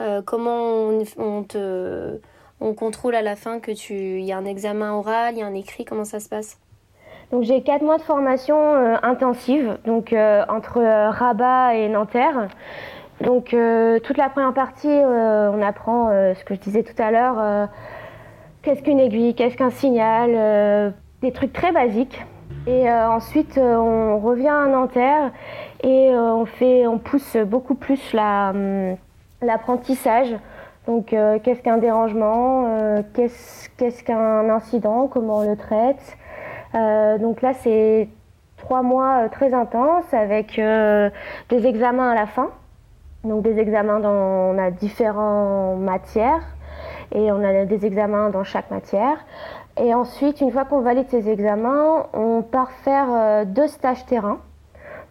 Euh, 0.00 0.22
comment 0.24 0.90
on, 1.16 1.42
te, 1.42 2.18
on 2.60 2.74
contrôle 2.74 3.14
à 3.14 3.22
la 3.22 3.36
fin 3.36 3.60
que 3.60 3.72
tu, 3.72 3.94
il 3.94 4.24
y 4.24 4.32
a 4.32 4.38
un 4.38 4.44
examen 4.44 4.92
oral, 4.92 5.34
il 5.34 5.40
y 5.40 5.42
a 5.42 5.46
un 5.46 5.54
écrit, 5.54 5.84
comment 5.84 6.04
ça 6.04 6.20
se 6.20 6.28
passe? 6.28 6.58
Donc 7.32 7.42
j'ai 7.42 7.62
4 7.62 7.82
mois 7.82 7.96
de 7.98 8.02
formation 8.02 8.56
euh, 8.56 8.96
intensive, 9.02 9.78
donc 9.84 10.12
euh, 10.12 10.44
entre 10.48 10.80
Rabat 11.10 11.74
et 11.74 11.88
Nanterre. 11.88 12.48
Donc 13.20 13.54
euh, 13.54 13.98
toute 14.00 14.18
la 14.18 14.28
première 14.28 14.52
partie, 14.52 14.88
euh, 14.88 15.50
on 15.50 15.62
apprend 15.62 16.10
euh, 16.10 16.34
ce 16.34 16.44
que 16.44 16.54
je 16.54 16.60
disais 16.60 16.82
tout 16.82 17.00
à 17.00 17.10
l'heure, 17.10 17.68
qu'est-ce 18.62 18.82
qu'une 18.82 19.00
aiguille, 19.00 19.34
qu'est-ce 19.34 19.56
qu'un 19.56 19.70
signal, 19.70 20.92
des 21.22 21.32
trucs 21.32 21.52
très 21.52 21.72
basiques. 21.72 22.24
Et 22.66 22.90
ensuite, 22.90 23.58
on 23.58 24.18
revient 24.18 24.48
à 24.48 24.66
Nanterre 24.66 25.30
et 25.82 26.10
on, 26.12 26.46
fait, 26.46 26.86
on 26.86 26.98
pousse 26.98 27.36
beaucoup 27.36 27.76
plus 27.76 28.12
hum, 28.14 28.96
l'apprentissage. 29.40 30.34
Donc 30.86 31.06
qu'est-ce 31.06 31.62
qu'un 31.62 31.78
dérangement, 31.78 33.02
qu'est-ce 33.14 34.04
qu'un 34.04 34.50
incident, 34.50 35.08
comment 35.08 35.38
on 35.38 35.48
le 35.48 35.56
traite. 35.56 36.16
donc 37.20 37.40
là, 37.42 37.54
c'est 37.54 38.08
trois 38.56 38.82
mois 38.82 39.28
très 39.30 39.54
intenses 39.54 40.12
avec 40.12 40.56
des 40.56 41.66
examens 41.66 42.10
à 42.10 42.14
la 42.14 42.26
fin. 42.26 42.50
Donc 43.26 43.42
des 43.42 43.58
examens 43.58 43.98
dans 43.98 44.54
on 44.54 44.58
a 44.58 44.70
différentes 44.70 45.80
matières 45.80 46.42
et 47.12 47.32
on 47.32 47.42
a 47.42 47.64
des 47.64 47.84
examens 47.84 48.30
dans 48.30 48.44
chaque 48.44 48.70
matière. 48.70 49.18
Et 49.78 49.92
ensuite, 49.92 50.40
une 50.40 50.52
fois 50.52 50.64
qu'on 50.64 50.80
valide 50.80 51.06
ces 51.08 51.28
examens, 51.28 52.06
on 52.14 52.42
part 52.42 52.70
faire 52.70 53.06
euh, 53.10 53.44
deux 53.44 53.66
stages 53.66 54.06
terrain. 54.06 54.38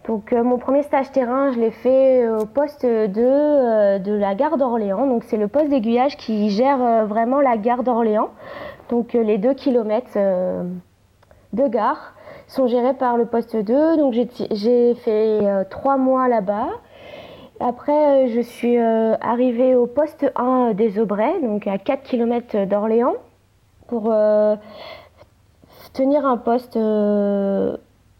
Donc 0.07 0.33
euh, 0.33 0.43
mon 0.43 0.57
premier 0.57 0.83
stage 0.83 1.11
terrain, 1.11 1.51
je 1.51 1.59
l'ai 1.59 1.71
fait 1.71 2.29
au 2.29 2.45
poste 2.45 2.85
2 2.85 2.87
euh, 3.21 3.99
de 3.99 4.13
la 4.13 4.33
gare 4.33 4.57
d'Orléans. 4.57 5.07
Donc 5.07 5.23
c'est 5.25 5.37
le 5.37 5.47
poste 5.47 5.69
d'aiguillage 5.69 6.15
qui 6.15 6.49
gère 6.49 7.05
vraiment 7.05 7.41
la 7.41 7.57
gare 7.57 7.83
d'Orléans. 7.83 8.29
Donc 8.89 9.13
les 9.13 9.37
deux 9.37 9.53
kilomètres 9.53 10.17
de 11.53 11.67
gare 11.67 12.13
sont 12.47 12.67
gérés 12.67 12.93
par 12.93 13.17
le 13.17 13.25
poste 13.25 13.55
2. 13.55 13.97
Donc 13.97 14.13
j'ai 14.13 14.93
fait 14.95 15.65
trois 15.69 15.97
mois 15.97 16.27
là-bas. 16.27 16.69
Après, 17.59 18.25
euh, 18.25 18.27
je 18.35 18.41
suis 18.41 18.77
euh, 18.77 19.15
arrivée 19.21 19.75
au 19.75 19.87
poste 19.87 20.29
1 20.35 20.73
des 20.73 20.99
Aubrais, 20.99 21.39
donc 21.41 21.67
à 21.67 21.77
4 21.77 22.03
km 22.03 22.65
d'Orléans, 22.65 23.15
pour 23.87 24.11
euh, 24.11 24.57
tenir 25.93 26.25
un 26.25 26.37
poste 26.37 26.77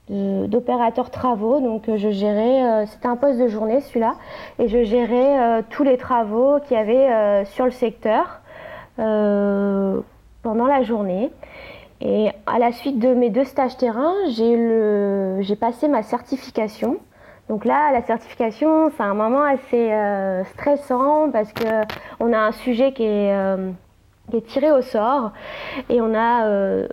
d'opérateur 0.07 1.09
travaux. 1.09 1.59
Donc, 1.59 1.83
je 1.93 2.09
gérais, 2.11 2.85
c'était 2.87 3.07
un 3.07 3.17
poste 3.17 3.39
de 3.39 3.47
journée 3.47 3.81
celui-là, 3.81 4.15
et 4.59 4.69
je 4.69 4.83
gérais 4.83 5.63
tous 5.69 5.83
les 5.83 5.97
travaux 5.97 6.59
qu'il 6.61 6.77
y 6.77 6.79
avait 6.79 7.43
sur 7.45 7.65
le 7.65 7.71
secteur 7.71 8.39
pendant 8.97 10.67
la 10.67 10.83
journée. 10.83 11.31
Et 11.99 12.29
à 12.45 12.59
la 12.59 12.71
suite 12.71 12.99
de 12.99 13.13
mes 13.13 13.29
deux 13.29 13.45
stages 13.45 13.75
terrain, 13.77 14.13
j'ai 14.29 15.55
passé 15.55 15.87
ma 15.87 16.03
certification. 16.03 16.99
Donc 17.49 17.63
là, 17.63 17.91
la 17.91 18.01
certification, 18.01 18.91
c'est 18.97 19.03
un 19.03 19.13
moment 19.13 19.43
assez 19.43 19.91
euh, 19.91 20.43
stressant 20.45 21.29
parce 21.31 21.53
qu'on 21.53 22.33
a 22.33 22.39
un 22.39 22.51
sujet 22.51 22.91
euh, 22.99 23.71
qui 24.31 24.37
est, 24.37 24.41
tiré 24.47 24.71
au 24.71 24.81
sort 24.81 25.31
et 25.89 26.01
on 26.01 26.15
a, 26.15 26.47
euh, 26.47 26.87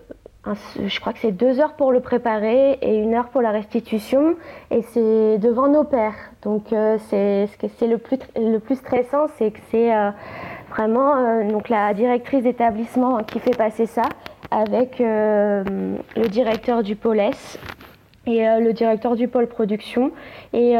je 0.45 1.01
crois 1.01 1.15
que 1.15 1.21
c'est 1.21 1.33
deux 1.33 1.59
heures 1.59 1.73
pour 1.73 1.91
le 1.91 2.01
préparer 2.01 2.73
et 2.83 2.97
une 2.97 3.15
heure 3.15 3.29
pour 3.29 3.41
la 3.41 3.51
restitution 3.51 4.37
et 4.71 4.83
c'est 4.83 5.39
devant 5.39 5.69
nos 5.69 5.85
pairs. 5.85 6.17
Donc 6.43 6.65
c'est 7.09 7.47
ce 7.47 7.57
que 7.57 7.69
c'est 7.79 7.87
le 7.87 7.97
plus, 7.97 8.19
le 8.37 8.59
plus 8.59 8.77
stressant, 8.77 9.29
c'est 9.39 9.53
que 9.53 9.61
c'est 9.71 9.91
vraiment 10.69 11.45
donc 11.45 11.71
la 11.71 11.95
directrice 11.95 12.43
d'établissement 12.43 13.23
qui 13.23 13.39
fait 13.39 13.57
passer 13.57 13.87
ça 13.87 14.03
avec 14.51 14.99
le 14.99 16.29
directeur 16.29 16.83
du 16.83 16.97
pôle 16.97 17.21
et 18.27 18.45
le 18.61 18.73
directeur 18.73 19.17
du 19.17 19.29
pôle 19.29 19.47
production. 19.47 20.13
Et 20.53 20.75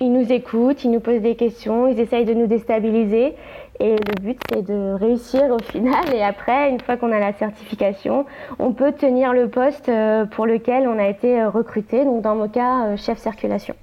ils 0.00 0.12
nous 0.12 0.32
écoutent, 0.32 0.84
ils 0.84 0.90
nous 0.90 1.00
posent 1.00 1.22
des 1.22 1.36
questions, 1.36 1.86
ils 1.88 1.98
essayent 2.00 2.24
de 2.24 2.34
nous 2.34 2.46
déstabiliser. 2.46 3.34
Et 3.78 3.96
le 3.96 4.22
but, 4.22 4.38
c'est 4.50 4.62
de 4.62 4.94
réussir 4.94 5.42
au 5.50 5.58
final. 5.70 6.14
Et 6.14 6.22
après, 6.22 6.70
une 6.70 6.80
fois 6.80 6.96
qu'on 6.96 7.12
a 7.12 7.18
la 7.18 7.32
certification, 7.34 8.24
on 8.58 8.72
peut 8.72 8.92
tenir 8.92 9.32
le 9.32 9.48
poste 9.48 9.90
pour 10.32 10.46
lequel 10.46 10.88
on 10.88 10.98
a 10.98 11.08
été 11.08 11.44
recruté. 11.44 12.04
Donc, 12.04 12.22
dans 12.22 12.34
mon 12.34 12.48
cas, 12.48 12.96
chef 12.96 13.18
circulation. 13.18 13.74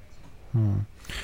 Hmm. 0.53 0.82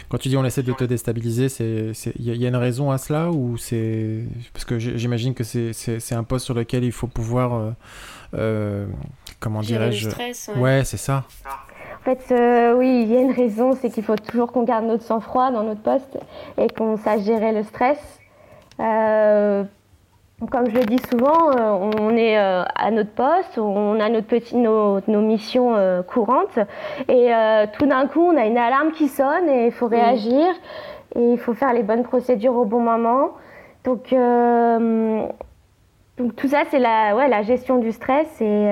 Quand 0.10 0.18
tu 0.18 0.30
dis 0.30 0.38
on 0.38 0.46
essaie 0.46 0.64
de 0.64 0.74
te 0.74 0.84
déstabiliser, 0.84 1.48
il 1.60 2.26
y, 2.26 2.46
a 2.46 2.48
une 2.48 2.56
raison 2.56 2.92
à 2.92 2.98
cela 2.98 3.30
ou 3.32 3.58
c'est 3.58 4.24
parce 4.54 4.66
que 4.66 4.80
j'imagine 4.80 5.34
que 5.34 5.44
c'est 5.44 6.16
un 6.16 6.24
poste 6.24 6.46
sur 6.46 6.54
lequel 6.54 6.84
il 6.84 6.92
faut 6.92 7.08
pouvoir 7.08 7.54
euh, 7.54 7.72
euh, 8.36 8.88
comment 9.40 9.62
dirais-je 9.62 10.10
Ouais, 10.58 10.84
c'est 10.84 10.98
ça. 10.98 11.24
En 11.46 12.04
fait, 12.04 12.32
euh, 12.32 12.76
oui, 12.76 13.04
il 13.04 13.12
y 13.12 13.18
a 13.18 13.22
une 13.22 13.32
raison, 13.32 13.74
c'est 13.80 13.90
qu'il 13.90 14.04
faut 14.04 14.16
toujours 14.16 14.52
qu'on 14.52 14.64
garde 14.64 14.86
notre 14.86 15.04
sang-froid 15.04 15.52
dans 15.52 15.64
notre 15.64 15.82
poste 15.82 16.18
et 16.58 16.68
qu'on 16.70 16.98
sache 16.98 17.22
gérer 17.22 17.52
le 17.52 17.64
stress. 17.64 18.00
Comme 20.48 20.70
je 20.70 20.76
le 20.76 20.86
dis 20.86 21.02
souvent, 21.10 21.52
euh, 21.52 21.90
on 22.00 22.16
est 22.16 22.40
euh, 22.40 22.64
à 22.74 22.92
notre 22.92 23.12
poste, 23.12 23.58
on 23.58 24.00
a 24.00 24.08
notre 24.08 24.28
petit, 24.28 24.56
nos, 24.56 25.02
missions 25.06 25.76
euh, 25.76 26.02
courantes, 26.02 26.58
et 27.10 27.32
tout 27.78 27.86
d'un 27.86 28.08
coup, 28.08 28.22
on 28.22 28.38
a 28.38 28.46
une 28.46 28.58
alarme 28.58 28.92
qui 28.92 29.10
sonne 29.10 29.50
et 29.50 29.66
il 29.66 29.72
faut 29.72 29.88
réagir, 29.88 30.48
et 31.16 31.34
il 31.34 31.38
faut 31.38 31.54
faire 31.54 31.74
les 31.74 31.84
bonnes 31.84 32.04
procédures 32.04 32.56
au 32.56 32.64
bon 32.64 32.80
moment. 32.80 33.32
Donc, 33.84 34.16
donc 36.20 36.36
tout 36.36 36.50
ça, 36.50 36.64
c'est 36.70 36.80
la, 36.80 37.16
ouais, 37.16 37.28
la 37.28 37.42
gestion 37.42 37.80
du 37.80 37.92
stress, 37.92 38.28
et, 38.42 38.70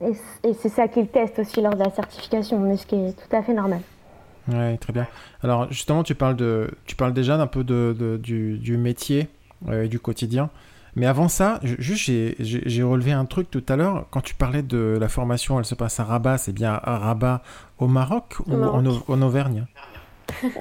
et, 0.00 0.52
c'est 0.54 0.68
ça 0.68 0.86
qu'ils 0.86 1.08
testent 1.08 1.38
aussi 1.38 1.60
lors 1.60 1.74
de 1.74 1.82
la 1.82 1.90
certification, 1.90 2.60
mais 2.60 2.76
ce 2.76 2.86
qui 2.86 2.94
est 2.94 3.12
tout 3.12 3.34
à 3.34 3.42
fait 3.42 3.54
normal. 3.54 3.80
Oui, 4.48 4.78
très 4.78 4.92
bien. 4.92 5.06
Alors 5.42 5.66
justement, 5.72 6.02
tu 6.04 6.14
parles, 6.14 6.36
de, 6.36 6.70
tu 6.84 6.94
parles 6.94 7.14
déjà 7.14 7.36
d'un 7.36 7.48
peu 7.48 7.64
de, 7.64 8.20
du, 8.22 8.58
du 8.58 8.76
métier 8.76 9.28
du 9.88 9.98
quotidien. 9.98 10.50
Mais 10.96 11.06
avant 11.06 11.28
ça, 11.28 11.60
juste 11.62 12.10
j'ai 12.38 12.82
relevé 12.82 13.12
un 13.12 13.26
truc 13.26 13.50
tout 13.50 13.64
à 13.68 13.76
l'heure. 13.76 14.06
Quand 14.10 14.22
tu 14.22 14.34
parlais 14.34 14.62
de 14.62 14.96
la 14.98 15.08
formation, 15.08 15.58
elle 15.58 15.66
se 15.66 15.74
passe 15.74 16.00
à 16.00 16.04
Rabat, 16.04 16.38
c'est 16.38 16.54
bien 16.54 16.80
à 16.82 16.98
Rabat 16.98 17.42
au 17.78 17.86
Maroc 17.86 18.36
ou 18.46 18.54
En, 18.54 19.22
Auvergne? 19.22 19.66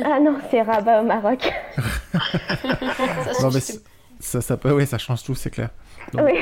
Ah 0.03 0.19
non, 0.19 0.37
c'est 0.51 0.61
Rabat 0.61 1.01
au 1.01 1.05
Maroc. 1.05 1.51
ça, 3.33 3.49
mais 3.53 3.61
ça, 4.25 4.41
ça, 4.41 4.57
peut, 4.57 4.71
oui, 4.71 4.85
ça 4.85 4.97
change 4.97 5.23
tout, 5.23 5.35
c'est 5.35 5.49
clair. 5.49 5.69
oui. 6.13 6.33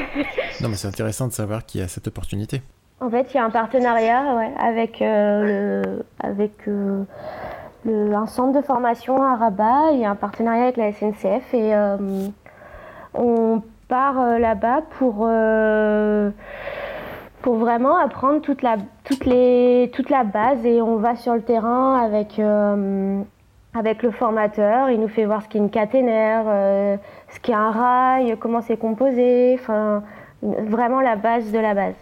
Non, 0.61 0.69
mais 0.69 0.75
c'est 0.75 0.87
intéressant 0.87 1.27
de 1.27 1.33
savoir 1.33 1.65
qu'il 1.65 1.81
y 1.81 1.83
a 1.83 1.87
cette 1.87 2.07
opportunité. 2.07 2.61
En 2.99 3.09
fait, 3.09 3.27
il 3.33 3.37
y 3.37 3.39
a 3.39 3.43
un 3.43 3.49
partenariat 3.49 4.35
ouais, 4.35 4.53
avec, 4.57 5.01
euh, 5.01 5.81
le, 5.83 6.05
avec 6.19 6.67
euh, 6.67 7.03
un 7.85 8.25
centre 8.27 8.57
de 8.57 8.65
formation 8.65 9.21
à 9.21 9.35
Rabat. 9.35 9.91
Il 9.91 9.99
y 9.99 10.05
a 10.05 10.11
un 10.11 10.15
partenariat 10.15 10.63
avec 10.63 10.77
la 10.77 10.93
SNCF 10.93 11.53
et 11.53 11.75
euh, 11.75 11.97
on 13.13 13.61
part 13.89 14.39
là-bas 14.39 14.83
pour, 14.97 15.27
pour 17.41 17.55
vraiment 17.55 17.97
apprendre 17.97 18.41
toute 18.41 18.61
la, 18.61 18.77
toute, 19.03 19.25
les, 19.25 19.91
toute 19.93 20.09
la 20.09 20.23
base 20.23 20.65
et 20.65 20.81
on 20.81 20.95
va 20.95 21.15
sur 21.15 21.33
le 21.33 21.41
terrain 21.41 22.01
avec, 22.01 22.39
avec 23.73 24.03
le 24.03 24.11
formateur. 24.11 24.89
Il 24.89 24.99
nous 24.99 25.07
fait 25.07 25.25
voir 25.25 25.43
ce 25.43 25.47
qu'est 25.47 25.59
une 25.59 25.69
caténaire, 25.69 26.45
ce 27.29 27.39
qu'est 27.41 27.53
un 27.53 27.71
rail, 27.71 28.35
comment 28.39 28.61
c'est 28.61 28.77
composé, 28.77 29.57
enfin 29.59 30.03
vraiment 30.41 31.01
la 31.01 31.15
base 31.15 31.51
de 31.51 31.59
la 31.59 31.73
base. 31.73 31.95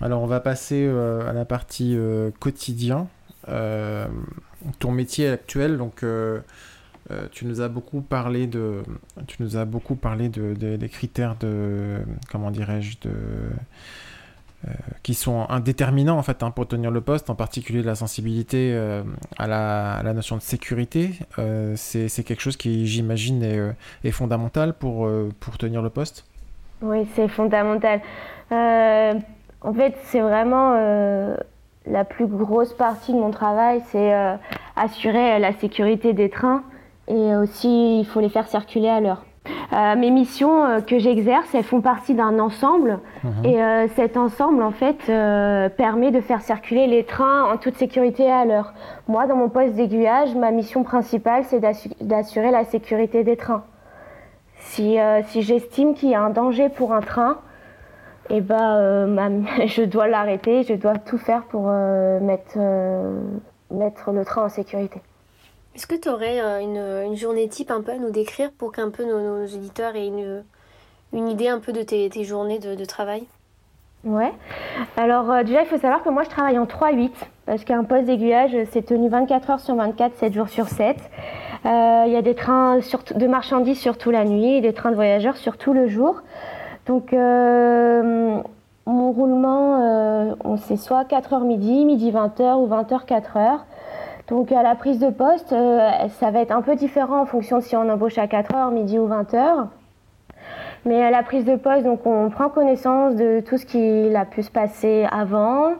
Alors 0.00 0.22
on 0.22 0.26
va 0.26 0.40
passer 0.40 0.88
à 0.88 1.32
la 1.32 1.44
partie 1.44 1.98
quotidien. 2.40 3.06
ton 3.46 4.90
métier 4.90 5.28
actuel, 5.28 5.78
donc 5.78 6.02
euh, 7.10 7.28
tu 7.30 7.46
nous 7.46 7.60
as 7.60 7.68
beaucoup 7.68 8.00
parlé 8.00 8.46
de, 8.46 8.82
tu 9.28 9.42
nous 9.42 9.56
as 9.56 9.64
beaucoup 9.64 9.94
parlé 9.94 10.28
de, 10.28 10.54
des 10.54 10.88
critères 10.88 11.36
de, 11.36 11.98
comment 12.30 12.50
dirais-je, 12.50 12.96
de, 13.02 13.10
euh, 13.10 13.50
qui 15.02 15.14
sont 15.14 15.46
indéterminants 15.48 16.18
en 16.18 16.22
fait 16.22 16.42
hein, 16.42 16.50
pour 16.50 16.66
tenir 16.66 16.90
le 16.90 17.00
poste, 17.00 17.30
en 17.30 17.34
particulier 17.34 17.82
la 17.82 17.94
sensibilité 17.94 18.72
euh, 18.74 19.02
à, 19.38 19.46
la, 19.46 20.12
notion 20.12 20.36
de 20.36 20.42
sécurité. 20.42 21.10
c'est 21.76 22.24
quelque 22.24 22.40
chose 22.40 22.56
qui, 22.56 22.86
j'imagine, 22.86 23.42
est, 23.42 23.60
est, 24.04 24.10
fondamental 24.10 24.74
pour, 24.74 25.08
pour 25.40 25.58
tenir 25.58 25.82
le 25.82 25.90
poste. 25.90 26.24
Oui, 26.82 27.06
c'est 27.14 27.28
fondamental. 27.28 28.00
en 28.50 29.74
fait, 29.74 29.94
c'est 30.04 30.20
vraiment 30.20 30.74
la 31.86 32.04
plus 32.04 32.26
grosse 32.26 32.74
partie 32.74 33.12
de 33.12 33.18
mon 33.18 33.30
travail, 33.30 33.82
c'est 33.92 34.12
assurer 34.74 35.38
la 35.38 35.52
sécurité 35.52 36.12
des 36.12 36.30
trains 36.30 36.64
et 37.08 37.36
aussi 37.36 38.00
il 38.00 38.06
faut 38.06 38.20
les 38.20 38.28
faire 38.28 38.48
circuler 38.48 38.88
à 38.88 39.00
l'heure. 39.00 39.25
Euh, 39.72 39.96
mes 39.96 40.10
missions 40.10 40.64
euh, 40.64 40.80
que 40.80 40.98
j'exerce, 40.98 41.54
elles 41.54 41.64
font 41.64 41.80
partie 41.80 42.14
d'un 42.14 42.38
ensemble 42.38 43.00
mhm. 43.24 43.44
et 43.44 43.62
euh, 43.62 43.86
cet 43.94 44.16
ensemble 44.16 44.62
en 44.62 44.70
fait 44.70 45.06
permet 45.76 46.10
de 46.10 46.20
faire 46.20 46.40
circuler 46.40 46.86
les 46.86 47.04
trains 47.04 47.44
en 47.52 47.56
toute 47.56 47.76
sécurité 47.76 48.30
à 48.30 48.44
l'heure. 48.44 48.72
Moi, 49.08 49.26
dans 49.26 49.36
mon 49.36 49.48
poste 49.48 49.74
d'aiguillage, 49.74 50.34
ma 50.34 50.50
mission 50.50 50.82
principale, 50.82 51.44
c'est 51.44 51.60
d'assurer 52.00 52.50
la 52.50 52.64
sécurité 52.64 53.24
des 53.24 53.36
trains. 53.36 53.64
Si, 54.58 54.98
si 55.26 55.42
j'estime 55.42 55.94
qu'il 55.94 56.10
y 56.10 56.14
a 56.14 56.22
un 56.22 56.30
danger 56.30 56.68
pour 56.68 56.92
un 56.92 57.00
train, 57.00 57.38
eh 58.30 58.40
ben, 58.40 59.44
je 59.66 59.82
dois 59.82 60.08
l'arrêter, 60.08 60.62
je 60.62 60.74
dois 60.74 60.96
tout 60.96 61.18
faire 61.18 61.42
pour 61.42 61.68
mettre, 61.68 62.58
mettre 63.70 64.12
le 64.12 64.24
train 64.24 64.44
en 64.44 64.48
sécurité. 64.48 65.00
Est-ce 65.76 65.86
que 65.86 65.94
tu 65.94 66.08
aurais 66.08 66.40
euh, 66.40 67.06
une, 67.06 67.16
journée 67.16 67.46
type 67.48 67.70
un 67.70 67.82
peu 67.82 67.92
à 67.92 67.98
nous 67.98 68.08
décrire 68.08 68.50
pour 68.50 68.72
qu'un 68.72 68.88
peu 68.88 69.04
nos, 69.04 69.44
éditeurs 69.44 69.94
aient 69.94 70.06
une, 70.06 71.28
idée 71.28 71.48
un 71.48 71.58
peu 71.58 71.74
de 71.74 71.82
tes, 71.82 72.24
journées 72.24 72.58
de, 72.58 72.82
travail? 72.86 73.24
Ouais. 74.02 74.32
Alors 74.96 75.30
euh, 75.30 75.42
déjà, 75.42 75.60
il 75.60 75.66
faut 75.66 75.76
savoir 75.76 76.02
que 76.02 76.08
moi, 76.08 76.22
je 76.22 76.30
travaille 76.30 76.58
en 76.58 76.64
3-8 76.64 77.10
parce 77.44 77.62
qu'un 77.64 77.84
poste 77.84 78.06
d'aiguillage, 78.06 78.56
c'est 78.70 78.86
tenu 78.86 79.10
24 79.10 79.50
heures 79.50 79.60
sur 79.60 79.74
24, 79.74 80.16
7 80.16 80.32
jours 80.32 80.48
sur 80.48 80.66
7. 80.66 80.96
Euh, 81.66 82.04
il 82.06 82.12
y 82.14 82.16
a 82.16 82.22
des 82.22 82.34
trains 82.34 82.78
de 82.78 83.26
marchandises 83.26 83.78
surtout 83.78 84.10
la 84.10 84.24
nuit 84.24 84.56
et 84.56 84.60
des 84.62 84.72
trains 84.72 84.92
de 84.92 84.96
voyageurs 84.96 85.36
surtout 85.36 85.74
le 85.74 85.88
jour. 85.88 86.22
Donc 86.86 87.12
mon 87.12 89.12
roulement, 89.12 90.36
on 90.42 90.56
sait 90.56 90.76
soit 90.76 91.04
4h 91.04 91.44
midi, 91.44 91.84
midi 91.84 92.12
20h 92.12 92.54
ou 92.54 92.66
20h 92.66 93.04
4h. 93.04 93.58
Donc 94.28 94.50
à 94.50 94.62
la 94.62 94.74
prise 94.74 94.98
de 94.98 95.10
poste, 95.10 95.52
euh, 95.52 95.88
ça 96.18 96.30
va 96.30 96.40
être 96.40 96.50
un 96.50 96.62
peu 96.62 96.74
différent 96.74 97.20
en 97.20 97.26
fonction 97.26 97.60
si 97.60 97.76
on 97.76 97.88
embauche 97.88 98.18
à 98.18 98.26
4h, 98.26 98.72
midi 98.72 98.98
ou 98.98 99.06
20h. 99.06 99.68
Mais 100.84 101.02
à 101.02 101.10
la 101.10 101.22
prise 101.22 101.44
de 101.44 101.54
poste, 101.56 101.84
donc 101.84 102.06
on 102.06 102.30
prend 102.30 102.48
connaissance 102.48 103.14
de 103.14 103.40
tout 103.40 103.56
ce 103.56 103.66
qui 103.66 104.14
a 104.14 104.24
pu 104.24 104.42
se 104.42 104.50
passer 104.50 105.06
avant. 105.10 105.74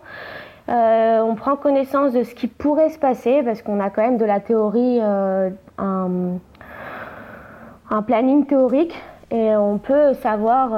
Euh, 0.68 1.20
on 1.20 1.35
prend 1.35 1.56
connaissance 1.56 2.12
de 2.12 2.22
ce 2.22 2.35
qui 2.35 2.46
pourrait 2.46 2.90
se 2.90 2.98
passer 2.98 3.42
parce 3.44 3.62
qu'on 3.62 3.80
a 3.80 3.90
quand 3.90 4.02
même 4.02 4.16
de 4.16 4.24
la 4.24 4.40
théorie, 4.40 4.98
euh, 5.00 5.50
un, 5.78 6.38
planning 8.02 8.46
théorique 8.46 8.94
et 9.30 9.56
on 9.56 9.78
peut 9.78 10.14
savoir 10.14 10.70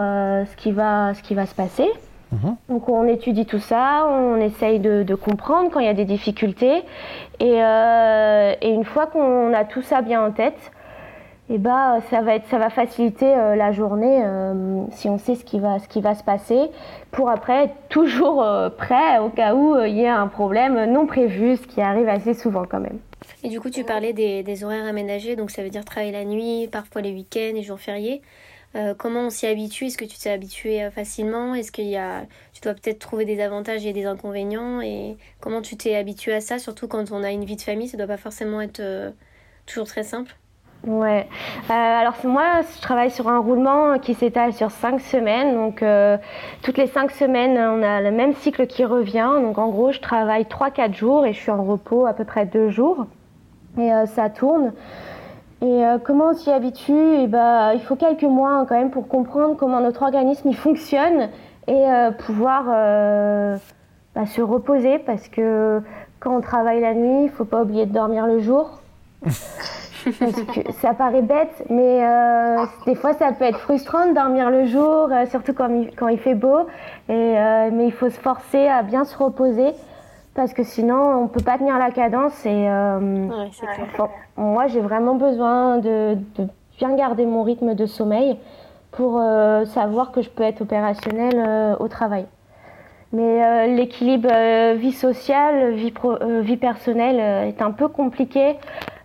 ce 0.46 0.57
qui 0.57 0.72
va 0.72 1.14
se 1.14 1.54
passer. 1.54 1.90
Mhm. 2.32 2.56
Donc 2.68 2.88
on 2.88 3.06
étudie 3.06 3.46
tout 3.46 3.58
ça, 3.58 4.06
on 4.08 4.36
essaye 4.36 4.80
de, 4.80 5.14
comprendre 5.14 5.70
quand 5.70 5.80
il 5.80 5.86
y 5.86 5.90
a 5.90 5.94
des 5.94 6.04
difficultés. 6.04 6.82
Euh, 7.42 8.54
et, 8.60 8.70
une 8.70 8.84
fois 8.84 9.06
qu'on 9.06 9.52
a 9.52 9.64
tout 9.64 9.82
ça 9.82 10.02
bien 10.02 10.24
en 10.24 10.30
tête, 10.30 10.72
et 11.50 11.54
eh 11.54 11.58
ben, 11.58 12.00
ça, 12.10 12.20
va 12.20 12.34
être, 12.34 12.46
ça 12.48 12.58
va 12.58 12.68
faciliter 12.68 13.26
euh, 13.26 13.56
la 13.56 13.72
journée 13.72 14.22
euh, 14.22 14.82
si 14.90 15.08
on 15.08 15.16
sait 15.16 15.34
ce 15.34 15.44
qui, 15.46 15.58
va, 15.58 15.78
ce 15.78 15.88
qui 15.88 16.02
va 16.02 16.14
se 16.14 16.22
passer 16.22 16.68
pour 17.10 17.30
après 17.30 17.64
être 17.64 17.74
toujours 17.88 18.46
prêt 18.76 19.18
au 19.18 19.30
cas 19.30 19.54
où 19.54 19.80
il 19.80 19.96
y 19.96 20.06
a 20.06 20.20
un 20.20 20.26
problème 20.26 20.92
non 20.92 21.06
prévu, 21.06 21.56
ce 21.56 21.66
qui 21.66 21.80
arrive 21.80 22.06
assez 22.06 22.34
souvent 22.34 22.64
quand 22.68 22.80
même. 22.80 22.98
Et 23.42 23.48
du 23.48 23.60
coup, 23.60 23.70
tu 23.70 23.82
parlais 23.82 24.12
des, 24.12 24.42
des 24.42 24.62
horaires 24.62 24.84
aménagés, 24.84 25.36
donc 25.36 25.50
ça 25.50 25.62
veut 25.62 25.70
dire 25.70 25.86
travailler 25.86 26.12
la 26.12 26.26
nuit, 26.26 26.68
parfois 26.70 27.00
les 27.00 27.12
week-ends 27.12 27.56
et 27.56 27.62
jours 27.62 27.80
fériés. 27.80 28.20
Euh, 28.76 28.94
comment 28.96 29.26
on 29.26 29.31
s'y 29.31 29.46
habitue? 29.46 29.87
Est-ce 29.87 29.96
que 29.96 30.04
tu 30.04 30.18
t'es 30.18 30.31
habitué 30.31 30.83
euh, 30.83 30.90
facilement? 30.90 31.54
Est-ce 31.54 31.72
qu'il 31.72 31.87
y 31.87 31.96
a, 31.96 32.26
tu 32.52 32.61
dois 32.61 32.74
peut-être 32.74 32.98
trouver 32.98 33.24
des 33.24 33.40
avantages 33.40 33.87
et 33.87 33.92
des 33.92 34.04
inconvénients? 34.04 34.81
Et 34.83 35.16
comment 35.40 35.62
tu 35.62 35.76
t'es 35.76 35.96
habitué 35.96 36.35
à 36.35 36.40
ça? 36.40 36.59
Surtout 36.59 36.87
quand 36.87 37.11
on 37.11 37.22
a 37.22 37.31
une 37.31 37.44
vie 37.44 37.57
de 37.57 37.62
famille, 37.62 37.88
ça 37.88 37.96
doit 37.96 38.07
pas 38.07 38.18
forcément 38.18 38.61
être 38.61 38.81
euh, 38.81 39.11
toujours 39.66 39.87
très 39.87 40.02
simple. 40.02 40.37
Ouais. 40.87 41.26
alors 41.68 42.14
moi, 42.22 42.61
je 42.76 42.81
travaille 42.81 43.11
sur 43.11 43.28
un 43.28 43.40
roulement 43.40 43.98
qui 43.98 44.14
s'étale 44.14 44.52
sur 44.52 44.70
cinq 44.70 45.00
semaines. 45.00 45.54
Donc 45.54 45.83
toutes 46.62 46.78
les 46.78 46.87
cinq 46.87 47.11
semaines, 47.11 47.59
on 47.59 47.83
a 47.83 48.00
le 48.00 48.12
même 48.12 48.33
cycle 48.35 48.68
qui 48.68 48.85
revient. 48.85 49.28
Donc 49.42 49.59
en 49.59 49.70
gros, 49.70 49.90
je 49.90 49.98
travaille 49.98 50.44
3-4 50.44 50.94
jours 50.94 51.26
et 51.26 51.33
je 51.33 51.38
suis 51.40 51.50
en 51.50 51.64
repos 51.64 52.07
à 52.07 52.12
peu 52.12 52.24
près 52.24 52.46
2 52.46 52.70
jours. 52.70 53.07
Et 53.76 53.90
ça 54.07 54.31
tourne. 54.31 54.72
Et 55.61 55.85
euh, 55.85 55.99
comment 56.03 56.29
on 56.31 56.35
s'y 56.35 56.51
habitue? 56.51 56.92
Et 56.92 57.27
bah, 57.27 57.75
Il 57.75 57.81
faut 57.81 57.97
quelques 57.97 58.23
mois 58.23 58.51
hein, 58.51 58.66
quand 58.68 58.77
même 58.77 58.90
pour 58.90 59.09
comprendre 59.09 59.57
comment 59.57 59.81
notre 59.81 60.03
organisme 60.03 60.49
il 60.49 60.57
fonctionne 60.57 61.31
et 61.66 61.90
euh, 61.90 62.12
pouvoir 62.12 62.66
euh, 62.68 63.57
bah, 64.14 64.27
se 64.27 64.40
reposer 64.40 64.99
parce 65.01 65.29
que 65.29 65.83
quand 66.21 66.37
on 66.37 66.40
travaille 66.40 66.81
la 66.81 66.94
nuit, 66.94 67.25
il 67.25 67.31
faut 67.31 67.44
pas 67.44 67.62
oublier 67.62 67.87
de 67.87 67.92
dormir 67.92 68.27
le 68.27 68.38
jour. 68.38 68.79
ça 70.81 70.94
paraît 70.94 71.23
bête, 71.23 71.64
mais 71.68 72.01
des 72.87 72.94
fois 72.94 73.14
ça 73.14 73.33
peut 73.33 73.44
être 73.44 73.59
frustrant 73.59 74.07
de 74.07 74.14
dormir 74.14 74.49
le 74.49 74.64
jour, 74.64 75.11
surtout 75.29 75.53
quand 75.53 75.68
il, 75.68 75.90
quand 75.97 76.07
il, 76.09 76.18
fait 76.18 76.37
beau. 76.37 76.61
Et, 77.09 77.35
mais 77.73 77.87
il 77.87 77.92
faut 77.92 78.09
se 78.09 78.18
forcer 78.18 78.68
à 78.68 78.83
bien 78.83 79.05
se 79.05 79.18
reposer 79.18 79.75
parce 80.38 80.55
que 80.55 80.62
sinon 80.62 80.94
on 80.94 81.22
ne 81.24 81.29
peut 81.29 81.42
pas 81.42 81.59
tenir 81.59 81.77
la 81.79 81.90
cadence. 81.90 82.46
Et 82.46 82.68
moi 84.37 84.66
j'ai 84.68 84.81
vraiment 84.81 85.16
besoin 85.16 85.79
de, 85.79 86.16
de, 86.37 86.46
bien 86.79 86.94
garder 86.94 87.27
mon 87.27 87.42
rythme 87.42 87.74
de 87.74 87.87
sommeil 87.87 88.38
pour 88.92 89.20
savoir 89.66 90.12
que 90.12 90.22
je 90.22 90.31
peux 90.31 90.44
être 90.44 90.62
opérationnelle 90.62 91.77
au 91.81 91.88
travail. 91.88 92.27
Mais 93.12 93.66
l'équilibre 93.66 94.31
vie 94.74 94.92
sociale, 94.92 95.72
vie, 95.72 95.92
vie 96.42 96.57
personnelle 96.57 97.18
est 97.48 97.61
un 97.61 97.72
peu 97.72 97.88
compliqué 97.88 98.57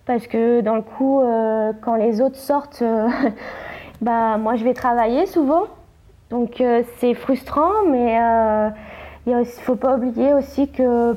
parce 0.06 0.28
que 0.28 0.62
dans 0.62 0.76
le 0.76 0.82
coup, 0.82 1.22
euh, 1.22 1.72
quand 1.82 1.96
les 1.96 2.22
autres 2.22 2.36
sortent, 2.36 2.82
euh, 2.82 3.08
bah, 4.02 4.38
moi 4.38 4.56
je 4.56 4.64
vais 4.64 4.74
travailler 4.74 5.26
souvent. 5.26 5.64
Donc 6.30 6.60
euh, 6.62 6.84
c'est 6.98 7.14
frustrant, 7.14 7.72
mais 7.88 8.18
il 9.26 9.36
ne 9.36 9.44
faut 9.44 9.76
pas 9.76 9.96
oublier 9.98 10.34
aussi 10.34 10.70
que 10.70 11.16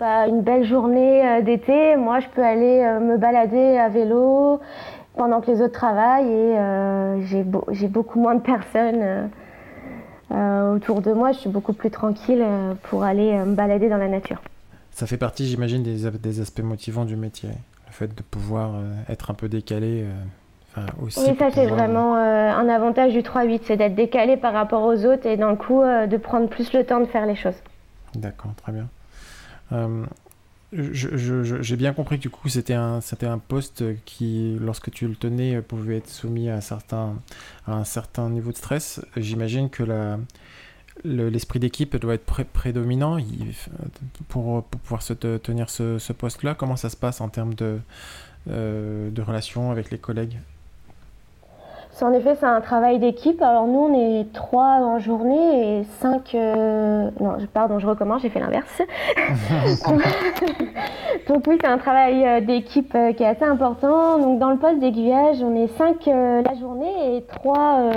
bah, 0.00 0.26
une 0.26 0.42
belle 0.42 0.64
journée 0.64 1.42
d'été, 1.42 1.96
moi 1.96 2.20
je 2.20 2.26
peux 2.28 2.42
aller 2.42 2.82
me 3.00 3.16
balader 3.16 3.76
à 3.78 3.88
vélo 3.88 4.60
pendant 5.16 5.40
que 5.40 5.50
les 5.50 5.60
autres 5.60 5.74
travaillent 5.74 6.32
et 6.32 6.56
j'ai 7.70 7.88
beaucoup 7.88 8.18
moins 8.18 8.34
de 8.34 8.40
personnes. 8.40 9.30
autour 10.30 11.02
de 11.02 11.12
moi, 11.12 11.32
je 11.32 11.38
suis 11.38 11.50
beaucoup 11.50 11.74
plus 11.74 11.90
tranquille 11.90 12.44
pour 12.84 13.04
aller 13.04 13.32
me 13.44 13.54
balader 13.54 13.88
dans 13.88 13.98
la 13.98 14.08
nature. 14.08 14.40
Ça 14.92 15.06
fait 15.06 15.16
partie, 15.16 15.46
j'imagine, 15.46 15.82
des, 15.82 16.40
aspects 16.40 16.62
motivants 16.62 17.04
du 17.04 17.16
métier 17.16 17.48
le 17.48 17.92
fait 17.92 18.14
de 18.14 18.22
pouvoir 18.22 18.74
euh, 18.74 18.94
être 19.08 19.30
un 19.30 19.34
peu 19.34 19.48
décalé. 19.48 20.04
Euh, 20.78 20.86
aussi 21.02 21.20
oui, 21.20 21.36
ça 21.38 21.50
c'est 21.50 21.66
vraiment 21.66 22.16
euh, 22.16 22.50
un 22.50 22.68
avantage 22.68 23.12
du 23.12 23.20
3-8, 23.20 23.60
c'est 23.64 23.76
d'être 23.76 23.94
décalé 23.94 24.36
par 24.36 24.52
rapport 24.52 24.82
aux 24.82 25.04
autres 25.04 25.26
et 25.26 25.36
d'un 25.36 25.54
coup 25.54 25.82
de 25.82 26.16
prendre 26.16 26.48
plus 26.48 26.72
le 26.72 26.84
temps 26.84 27.00
de 27.00 27.06
faire 27.06 27.26
les 27.26 27.36
choses. 27.36 27.56
D'accord, 28.14 28.52
très 28.56 28.72
bien. 28.72 28.88
J'ai 30.72 31.76
bien 31.76 31.92
compris 31.92 32.16
que 32.16 32.22
du 32.22 32.30
coup 32.30 32.48
c'était 32.48 32.72
un, 32.72 33.00
poste 33.46 33.84
qui, 34.06 34.56
lorsque 34.60 34.90
tu 34.90 35.06
le 35.06 35.14
tenais, 35.14 35.60
pouvait 35.60 35.98
être 35.98 36.08
soumis 36.08 36.48
à, 36.48 36.62
certains, 36.62 37.14
à 37.66 37.74
un 37.74 37.84
certain 37.84 38.30
niveau 38.30 38.52
de 38.52 38.56
stress. 38.56 39.04
J'imagine 39.16 39.68
que 39.68 39.82
l'esprit 41.04 41.58
d'équipe 41.58 41.94
doit 41.96 42.14
être 42.14 42.24
prédominant 42.24 43.18
pour, 44.28 44.64
pouvoir 44.64 45.02
se 45.02 45.12
tenir 45.12 45.68
ce, 45.68 46.12
poste-là. 46.12 46.54
Comment 46.54 46.76
ça 46.76 46.88
se 46.88 46.96
passe 46.96 47.20
en 47.20 47.28
termes 47.28 47.54
de, 47.54 47.78
euh, 48.48 49.10
de 49.10 49.22
relations 49.22 49.70
avec 49.70 49.90
les 49.90 49.98
collègues? 49.98 50.38
En 52.00 52.12
effet, 52.12 52.34
c'est 52.40 52.46
un 52.46 52.60
travail 52.60 52.98
d'équipe. 52.98 53.40
Alors 53.42 53.66
nous, 53.66 53.78
on 53.78 53.94
est 53.94 54.32
trois 54.32 54.80
en 54.80 54.98
journée 54.98 55.80
et 55.80 55.84
cinq... 56.00 56.34
Euh, 56.34 57.10
non, 57.20 57.36
pardon, 57.52 57.78
je 57.78 57.86
recommence, 57.86 58.22
j'ai 58.22 58.30
fait 58.30 58.40
l'inverse. 58.40 58.82
Donc 61.28 61.44
oui, 61.46 61.58
c'est 61.60 61.68
un 61.68 61.78
travail 61.78 62.26
euh, 62.26 62.40
d'équipe 62.40 62.96
qui 63.16 63.22
est 63.22 63.26
assez 63.26 63.44
important. 63.44 64.18
Donc 64.18 64.38
dans 64.38 64.50
le 64.50 64.56
poste 64.56 64.78
d'aiguillage, 64.80 65.42
on 65.42 65.54
est 65.54 65.68
cinq 65.76 66.06
la 66.06 66.54
journée 66.54 67.16
et 67.16 67.24
trois 67.24 67.92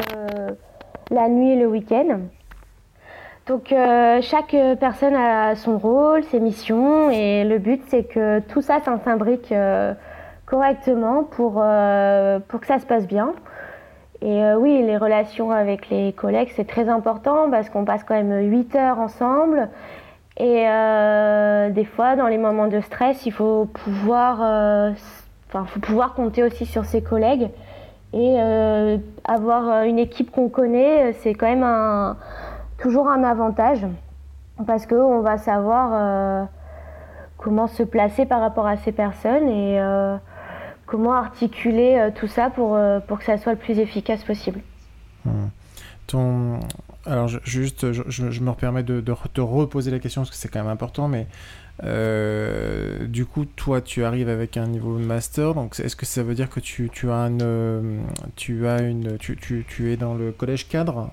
la 1.12 1.30
nuit 1.30 1.52
et 1.52 1.56
le 1.56 1.68
week-end. 1.68 2.20
Donc 3.48 3.72
euh, 3.72 4.22
chaque 4.22 4.56
personne 4.80 5.14
a 5.14 5.56
son 5.56 5.78
rôle, 5.78 6.24
ses 6.26 6.40
missions 6.40 7.12
et 7.12 7.44
le 7.44 7.60
but 7.60 7.82
c'est 7.88 8.04
que 8.04 8.40
tout 8.40 8.62
ça, 8.62 8.80
s'imbrique 9.04 9.52
euh, 9.52 9.94
correctement 10.48 11.24
pour, 11.24 11.62
euh, 11.64 12.40
pour 12.48 12.60
que 12.60 12.66
ça 12.66 12.80
se 12.80 12.88
passe 12.88 13.08
bien. 13.08 13.34
Et 14.22 14.54
oui, 14.56 14.82
les 14.84 14.98
relations 14.98 15.52
avec 15.52 15.90
les 15.90 16.14
collègues 16.14 16.50
c'est 16.56 16.68
très 16.68 16.90
important 16.90 17.50
parce 17.52 17.70
qu'on 17.70 17.86
passe 17.86 18.04
quand 18.04 18.16
même 18.16 18.50
8 18.50 18.76
heures 18.76 19.00
ensemble. 19.00 19.70
Et 20.38 20.66
des 21.72 21.86
fois 21.86 22.16
dans 22.16 22.28
les 22.28 22.38
moments 22.38 22.68
de 22.68 22.80
stress 22.82 23.26
il 23.26 23.32
faut 23.32 23.66
pouvoir, 23.66 24.96
faut 25.50 25.80
pouvoir 25.80 26.14
compter 26.14 26.44
aussi 26.44 26.66
sur 26.66 26.86
ses 26.86 27.02
collègues. 27.02 27.50
Et 28.14 28.38
avoir 29.26 29.84
une 29.84 30.00
équipe 30.00 30.32
qu'on 30.32 30.50
connaît 30.50 31.14
c'est 31.14 31.34
quand 31.34 31.48
même 31.48 31.64
un 31.64 32.18
toujours 32.78 33.10
un 33.10 33.24
avantage 33.24 33.86
parce 34.66 34.86
qu'on 34.86 35.20
va 35.20 35.38
savoir 35.38 35.90
euh, 35.94 36.44
comment 37.38 37.68
se 37.68 37.84
placer 37.84 38.26
par 38.26 38.42
rapport 38.42 38.68
à 38.68 38.78
ces 38.78 38.92
personnes. 38.92 39.48
Et 39.48 39.80
euh, 39.80 40.18
comment 40.86 41.14
articuler 41.14 41.98
euh, 41.98 42.12
tout 42.14 42.28
ça 42.28 42.50
pour, 42.50 42.78
pour 43.08 43.20
que 43.20 43.26
ça 43.26 43.38
soit 43.38 43.54
le 43.54 43.60
plus 43.60 43.80
efficace 43.80 44.24
possible. 44.24 44.62
Hmm. 45.26 45.48
Ton... 46.08 46.60
Alors 47.06 47.28
juste, 47.28 47.92
je, 47.92 48.42
me 48.42 48.52
permets 48.54 48.84
de, 48.84 49.02
te 49.02 49.42
reposer 49.42 49.92
la 49.92 50.00
question 50.00 50.22
parce 50.22 50.32
que 50.32 50.36
c'est 50.36 50.50
quand 50.50 50.62
même 50.62 50.72
important, 50.72 51.08
mais 51.08 51.28
du 53.08 53.26
coup, 53.26 53.46
toi, 53.46 53.82
tu 53.82 54.04
arrives 54.04 54.30
avec 54.30 54.58
un 54.58 54.68
niveau 54.68 54.98
de 54.98 55.04
master, 55.04 55.54
donc 55.54 55.80
est-ce 55.80 55.96
que 55.96 56.06
ça 56.06 56.24
veut 56.24 56.36
dire 56.36 56.50
que 56.50 56.60
tu, 56.60 56.90
tu 56.92 57.12
as 57.12 57.28
une, 57.28 58.02
tu 58.36 58.68
as 58.68 58.82
une, 58.82 59.18
tu, 59.18 59.36
tu, 59.36 59.66
tu 59.68 59.92
es 59.92 59.98
dans 59.98 60.14
le 60.14 60.32
collège 60.32 60.68
cadre? 60.68 61.12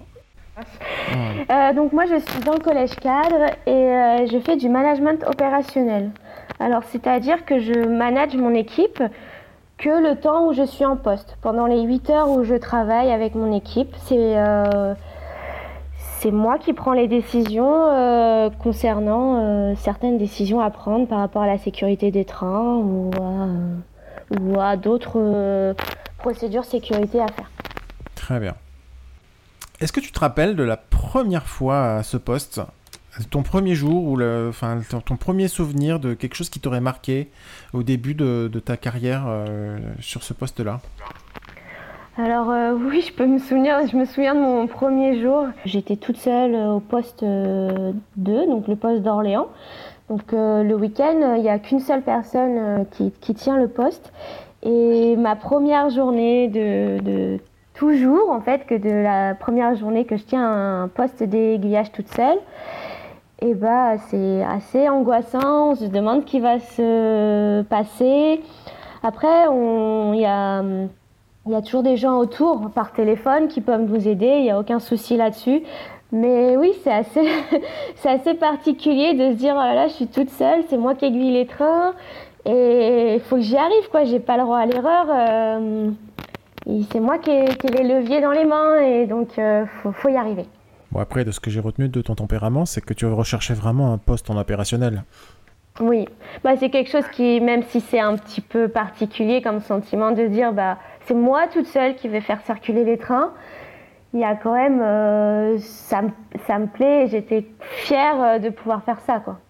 Euh, 0.58 1.72
donc 1.72 1.92
moi 1.92 2.04
je 2.06 2.18
suis 2.18 2.40
dans 2.40 2.52
le 2.52 2.60
collège 2.60 2.94
cadre 2.96 3.46
et 3.66 3.70
euh, 3.70 4.26
je 4.30 4.38
fais 4.38 4.56
du 4.56 4.68
management 4.68 5.24
opérationnel. 5.26 6.10
Alors 6.60 6.82
c'est-à-dire 6.84 7.44
que 7.44 7.58
je 7.58 7.86
manage 7.86 8.36
mon 8.36 8.54
équipe 8.54 9.02
que 9.82 10.10
le 10.10 10.16
temps 10.16 10.46
où 10.46 10.52
je 10.52 10.64
suis 10.64 10.84
en 10.84 10.96
poste. 10.96 11.36
Pendant 11.42 11.66
les 11.66 11.82
8 11.82 12.10
heures 12.10 12.30
où 12.30 12.44
je 12.44 12.54
travaille 12.54 13.10
avec 13.10 13.34
mon 13.34 13.52
équipe, 13.52 13.94
c'est 14.06 14.38
euh, 14.38 14.94
moi 16.30 16.58
qui 16.58 16.72
prends 16.72 16.92
les 16.92 17.08
décisions 17.08 18.52
concernant 18.62 19.74
certaines 19.74 20.18
décisions 20.18 20.60
à 20.60 20.70
prendre 20.70 21.08
par 21.08 21.18
rapport 21.18 21.42
à 21.42 21.48
la 21.48 21.58
sécurité 21.58 22.12
des 22.12 22.24
trains 22.24 22.76
ou 22.76 23.10
ou 24.40 24.60
à 24.60 24.76
d'autres 24.76 25.74
procédures 26.18 26.64
sécurité 26.64 27.20
à 27.20 27.26
faire. 27.26 27.50
Très 28.14 28.38
bien. 28.38 28.54
Est-ce 29.80 29.92
que 29.92 29.98
tu 29.98 30.12
te 30.12 30.20
rappelles 30.20 30.54
de 30.54 30.62
la 30.62 30.76
première 30.76 31.46
fois 31.48 31.96
à 31.96 32.02
ce 32.04 32.16
poste 32.16 32.60
ton 33.30 33.42
premier 33.42 33.74
jour 33.74 34.04
ou 34.04 34.16
le, 34.16 34.46
enfin, 34.48 34.80
ton 35.04 35.16
premier 35.16 35.48
souvenir 35.48 36.00
de 36.00 36.14
quelque 36.14 36.34
chose 36.34 36.48
qui 36.48 36.60
t'aurait 36.60 36.80
marqué 36.80 37.28
au 37.72 37.82
début 37.82 38.14
de, 38.14 38.48
ta 38.64 38.76
carrière 38.76 39.24
euh, 39.26 39.78
sur 40.00 40.22
ce 40.22 40.32
poste-là? 40.32 40.80
Alors 42.16 42.50
euh, 42.50 42.74
oui, 42.90 43.04
je 43.06 43.12
peux 43.12 43.26
me 43.26 43.38
souvenir, 43.38 43.86
je 43.86 43.96
me 43.96 44.04
souviens 44.04 44.34
de 44.34 44.40
mon 44.40 44.66
premier 44.66 45.20
jour. 45.20 45.46
J'étais 45.64 45.96
toute 45.96 46.16
seule 46.16 46.54
au 46.54 46.80
poste 46.80 47.22
2, 47.22 47.26
euh, 47.26 48.46
donc 48.46 48.68
le 48.68 48.76
poste 48.76 49.02
d'Orléans. 49.02 49.48
Donc 50.08 50.32
le 50.32 50.74
week-end, 50.74 51.36
il 51.36 51.42
n'y 51.42 51.48
a 51.48 51.58
qu'une 51.58 51.80
seule 51.80 52.02
personne 52.02 52.84
qui, 52.90 53.12
qui, 53.20 53.34
tient 53.34 53.56
le 53.56 53.68
poste. 53.68 54.12
Et 54.62 55.16
ma 55.16 55.36
première 55.36 55.88
journée 55.88 56.48
de, 56.48 57.00
de 57.00 57.38
toujours 57.72 58.30
en 58.30 58.42
fait 58.42 58.66
que 58.66 58.74
de 58.74 58.90
la 58.90 59.34
première 59.34 59.74
journée 59.74 60.04
que 60.04 60.18
je 60.18 60.24
tiens 60.24 60.82
un 60.82 60.88
poste 60.88 61.22
d'aiguillage 61.22 61.92
toute 61.92 62.08
seule. 62.08 62.38
Et 63.44 63.54
bah 63.54 63.98
c'est 63.98 64.44
assez 64.44 64.88
angoissant, 64.88 65.70
on 65.70 65.74
se 65.74 65.86
demande 65.86 66.20
ce 66.20 66.26
qui 66.26 66.38
va 66.38 66.60
se 66.60 67.62
passer. 67.62 68.40
Après, 69.02 69.46
il 69.50 70.20
y 70.20 70.24
a, 70.24 70.62
toujours 71.62 71.82
des 71.82 71.96
gens 71.96 72.18
autour 72.18 72.70
par 72.70 72.92
téléphone 72.92 73.48
qui 73.48 73.60
peuvent 73.60 73.82
nous 73.82 74.06
aider, 74.06 74.36
il 74.38 74.42
n'y 74.44 74.50
a 74.52 74.60
aucun 74.60 74.78
souci 74.78 75.16
là-dessus. 75.16 75.62
Mais 76.12 76.56
oui, 76.56 76.72
c'est 76.84 76.92
assez, 76.92 77.26
c'est 77.96 78.38
particulier 78.38 79.14
de 79.14 79.32
se 79.32 79.36
dire, 79.36 79.54
oh 79.56 79.60
là 79.60 79.74
là, 79.74 79.88
je 79.88 79.94
suis 79.94 80.06
toute 80.06 80.30
seule, 80.30 80.62
c'est 80.68 80.78
moi 80.78 80.94
qui 80.94 81.06
aiguille 81.06 81.32
les 81.32 81.46
trains, 81.46 81.94
et 82.44 83.14
il 83.14 83.20
faut 83.20 83.36
que 83.36 83.42
j'y 83.42 83.56
arrive, 83.56 83.88
quoi, 83.90 84.04
j'ai 84.04 84.20
pas 84.20 84.36
le 84.36 84.44
droit 84.44 84.58
à 84.58 84.66
l'erreur. 84.66 85.06
Euh, 85.10 85.90
c'est 86.92 87.00
moi 87.00 87.18
qui 87.18 87.30
ai, 87.30 87.46
les 87.72 87.82
leviers 87.82 88.20
dans 88.20 88.30
les 88.30 88.44
mains 88.44 88.80
et 88.80 89.06
donc 89.06 89.30
il 89.36 89.42
euh, 89.42 89.66
faut, 89.66 90.08
y 90.08 90.16
arriver. 90.16 90.46
Bon 90.92 91.00
après, 91.00 91.24
de 91.24 91.30
ce 91.30 91.40
que 91.40 91.50
j'ai 91.50 91.60
retenu 91.60 91.88
de 91.88 92.02
ton 92.02 92.14
tempérament, 92.14 92.66
c'est 92.66 92.84
que 92.84 92.92
tu 92.92 93.06
recherchais 93.06 93.54
vraiment 93.54 93.94
un 93.94 93.98
poste 93.98 94.28
en 94.28 94.36
opérationnel. 94.36 95.04
Oui, 95.80 96.06
bah, 96.44 96.50
c'est 96.58 96.68
quelque 96.68 96.90
chose 96.90 97.08
qui, 97.10 97.40
même 97.40 97.62
si 97.62 97.80
c'est 97.80 97.98
un 97.98 98.14
petit 98.16 98.42
peu 98.42 98.68
particulier 98.68 99.40
comme 99.40 99.60
sentiment 99.60 100.10
de 100.10 100.26
dire 100.26 100.52
bah, 100.52 100.76
c'est 101.06 101.14
moi 101.14 101.46
toute 101.50 101.66
seule 101.66 101.96
qui 101.96 102.08
vais 102.08 102.20
faire 102.20 102.42
circuler 102.44 102.84
les 102.84 102.98
trains, 102.98 103.32
il 104.12 104.20
y 104.20 104.24
a 104.24 104.36
quand 104.36 104.52
même, 104.52 104.82
euh, 104.82 105.58
ça, 105.60 106.02
ça, 106.46 106.58
me 106.58 106.66
plaît, 106.66 107.06
j'étais 107.08 107.46
fière 107.60 108.22
euh, 108.22 108.38
de 108.38 108.50
pouvoir 108.50 108.84
faire 108.84 109.00
ça. 109.00 109.18
quoi. 109.20 109.40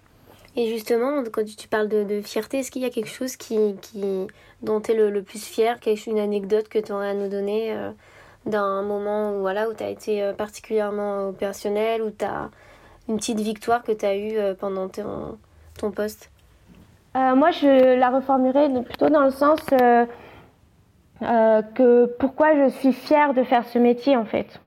Et 0.54 0.68
justement, 0.68 1.24
quand 1.32 1.44
tu 1.44 1.66
parles 1.66 1.88
de, 1.88 2.20
fierté, 2.22 2.60
est-ce 2.60 2.70
qu'il 2.70 2.82
y 2.82 2.84
a 2.84 2.90
quelque 2.90 3.10
chose 3.10 3.34
qui, 3.34 3.74
qui 3.82 4.28
dont 4.62 4.80
tu 4.80 4.92
es 4.92 4.94
le, 4.94 5.22
plus 5.22 5.44
fier, 5.44 5.80
quelque, 5.80 6.08
une 6.08 6.20
anecdote 6.20 6.68
que 6.68 6.78
tu 6.78 6.92
aurais 6.92 7.10
à 7.10 7.14
nous 7.14 7.28
donner 7.28 7.72
euh, 7.72 7.90
d'un 8.46 8.82
moment 8.82 9.32
où, 9.32 9.40
voilà, 9.40 9.68
où 9.68 9.74
tu 9.74 9.82
as 9.82 9.88
été 9.88 10.22
euh, 10.22 10.32
particulièrement 10.32 11.28
opérationnel, 11.28 12.02
où 12.02 12.10
tu 12.10 12.24
as 12.24 12.50
une 13.08 13.16
petite 13.16 13.40
victoire 13.40 13.82
que 13.82 13.92
tu 13.92 14.04
as 14.04 14.16
eue 14.16 14.38
pendant 14.58 14.88
ton, 14.88 15.38
ton 15.78 15.90
poste? 15.90 16.30
Moi, 17.14 17.50
je 17.50 17.98
la 17.98 18.08
reformulerais 18.08 18.70
plutôt 18.84 19.10
dans 19.10 19.24
le 19.24 19.30
sens 19.30 19.60
que 21.20 22.06
pourquoi 22.18 22.54
je 22.54 22.70
suis 22.70 22.92
fière 22.92 23.34
de 23.34 23.42
faire 23.42 23.66
ce 23.66 23.78
métier 23.78 24.16
en 24.16 24.24
fait. 24.24 24.60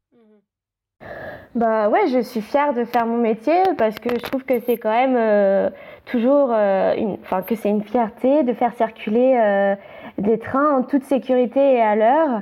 Bah 1.55 1.87
ouais, 1.87 2.07
je 2.07 2.19
suis 2.19 2.41
fière 2.41 2.73
de 2.73 2.83
faire 2.83 3.05
mon 3.05 3.17
métier 3.17 3.55
parce 3.77 3.97
que 3.97 4.09
je 4.09 4.21
trouve 4.21 4.43
que 4.43 4.59
c'est 4.59 4.75
quand 4.75 4.91
même 4.91 5.15
euh, 5.17 5.69
toujours, 6.03 6.49
euh, 6.51 6.93
enfin 7.21 7.43
que 7.43 7.55
c'est 7.55 7.69
une 7.69 7.81
fierté 7.81 8.43
de 8.43 8.53
faire 8.53 8.73
circuler 8.73 9.39
euh, 9.41 9.75
des 10.17 10.37
trains 10.37 10.75
en 10.75 10.83
toute 10.83 11.03
sécurité 11.03 11.75
et 11.75 11.81
à 11.81 11.95
l'heure. 11.95 12.41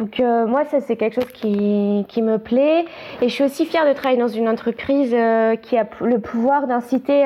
Donc 0.00 0.18
moi, 0.18 0.64
ça 0.64 0.80
c'est 0.80 0.96
quelque 0.96 1.14
chose 1.14 1.32
qui, 1.32 2.04
qui, 2.08 2.22
me 2.22 2.38
plaît. 2.38 2.86
Et 3.22 3.28
je 3.28 3.34
suis 3.34 3.44
aussi 3.44 3.66
fière 3.66 3.86
de 3.86 3.92
travailler 3.92 4.20
dans 4.20 4.28
une 4.28 4.48
entreprise 4.48 5.14
qui 5.62 5.76
a 5.76 5.86
le 6.00 6.18
pouvoir 6.18 6.66
d'inciter 6.66 7.24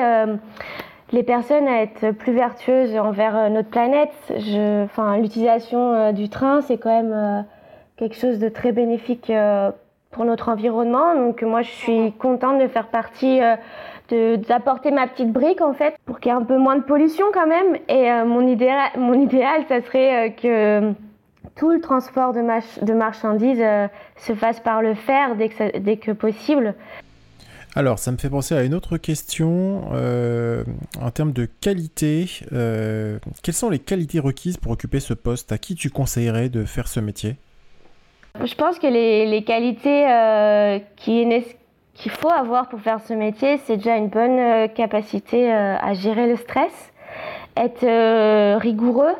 les 1.11 1.23
personnes 1.23 1.67
à 1.67 1.81
être 1.81 2.11
plus 2.11 2.33
vertueuses 2.33 2.95
envers 2.97 3.49
notre 3.49 3.69
planète. 3.69 4.11
Enfin, 4.83 5.17
l'utilisation 5.17 6.11
du 6.11 6.29
train, 6.29 6.61
c'est 6.61 6.77
quand 6.77 7.01
même 7.01 7.45
quelque 7.95 8.15
chose 8.15 8.39
de 8.39 8.49
très 8.49 8.73
bénéfique 8.73 9.31
pour 10.15 10.25
notre 10.25 10.49
environnement. 10.49 11.13
Donc 11.15 11.43
moi, 11.43 11.61
je 11.61 11.69
suis 11.69 12.11
contente 12.13 12.59
de 12.59 12.67
faire 12.67 12.87
partie, 12.87 13.41
euh, 13.41 14.37
d'apporter 14.37 14.91
ma 14.91 15.07
petite 15.07 15.31
brique 15.31 15.61
en 15.61 15.73
fait, 15.73 15.95
pour 16.05 16.19
qu'il 16.19 16.31
y 16.31 16.35
ait 16.35 16.37
un 16.37 16.43
peu 16.43 16.57
moins 16.57 16.77
de 16.77 16.83
pollution 16.83 17.25
quand 17.33 17.47
même. 17.47 17.75
Et 17.89 18.09
euh, 18.09 18.25
mon, 18.25 18.47
idéal, 18.47 18.91
mon 18.97 19.13
idéal, 19.13 19.63
ça 19.67 19.81
serait 19.81 20.29
euh, 20.29 20.29
que 20.29 20.93
tout 21.55 21.71
le 21.71 21.79
transport 21.79 22.33
de, 22.33 22.41
de 22.85 22.93
marchandises 22.93 23.63
se 24.17 24.33
fasse 24.33 24.59
par 24.59 24.81
le 24.81 24.93
fer 24.93 25.35
dès 25.35 25.49
que, 25.49 25.77
dès 25.79 25.97
que 25.97 26.11
possible. 26.11 26.75
Alors, 27.75 27.99
ça 27.99 28.11
me 28.11 28.17
fait 28.17 28.29
penser 28.29 28.55
à 28.55 28.63
une 28.63 28.73
autre 28.73 28.97
question 28.97 29.83
en 31.01 31.11
termes 31.11 31.33
de 31.33 31.45
qualité. 31.45 32.29
quelles 32.49 33.53
sont 33.53 33.69
les 33.69 33.79
qualités 33.79 34.19
requises 34.19 34.57
pour 34.57 34.71
occuper 34.71 34.99
ce 34.99 35.13
poste? 35.13 35.51
À 35.51 35.57
qui 35.57 35.75
tu 35.75 35.89
conseillerais 35.89 36.49
de 36.49 36.65
faire 36.65 36.87
ce 36.87 36.99
métier? 36.99 37.37
Je 38.43 38.55
pense 38.55 38.79
que 38.79 38.87
les, 38.87 39.43
qualités 39.43 40.05
euh, 40.09 40.79
qu'il 40.97 42.11
faut 42.11 42.31
avoir 42.31 42.67
pour 42.67 42.81
faire 42.81 42.99
ce 42.99 43.13
métier, 43.13 43.57
c'est 43.65 43.77
déjà 43.77 43.95
une 43.95 44.09
bonne 44.09 44.37
euh, 44.37 44.67
capacité 44.67 45.51
euh, 45.51 45.77
à 45.79 45.93
gérer 45.93 46.27
le 46.27 46.35
stress, 46.35 46.91
être 47.55 48.57
rigoureux, 48.59 49.15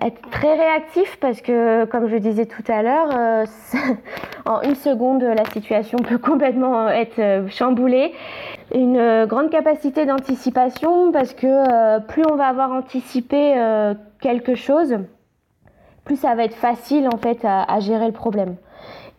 être 0.00 0.30
très 0.30 0.54
réactif 0.54 1.16
parce 1.20 1.40
que, 1.40 1.84
comme 1.86 2.08
je 2.08 2.16
disais 2.16 2.46
tout 2.46 2.62
à 2.68 2.82
l'heure, 2.82 3.46
en 4.46 4.62
une 4.62 4.74
seconde, 4.74 5.22
la 5.22 5.44
situation 5.46 5.98
peut 5.98 6.18
complètement 6.18 6.88
être 6.88 7.48
chamboulée. 7.50 8.12
Une 8.74 9.26
grande 9.26 9.50
capacité 9.50 10.06
d'anticipation 10.06 11.12
parce 11.12 11.34
que 11.34 12.00
plus 12.06 12.22
on 12.30 12.36
va 12.36 12.46
avoir 12.46 12.72
anticipé 12.72 13.54
quelque 14.20 14.54
chose, 14.54 14.96
plus 16.04 16.16
ça 16.16 16.34
va 16.34 16.44
être 16.44 16.54
facile 16.54 17.08
en 17.12 17.16
fait 17.16 17.44
à, 17.44 17.80
gérer 17.80 18.06
le 18.06 18.12
problème. 18.12 18.56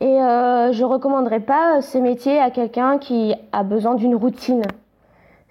Et 0.02 0.22
euh, 0.22 0.72
je 0.72 0.84
recommanderais 0.84 1.40
pas 1.40 1.82
ce 1.82 1.98
métier 1.98 2.40
à 2.40 2.52
quelqu'un 2.52 2.98
qui 2.98 3.34
a 3.52 3.64
besoin 3.64 3.96
d'une 3.96 4.16
routine. 4.16 4.64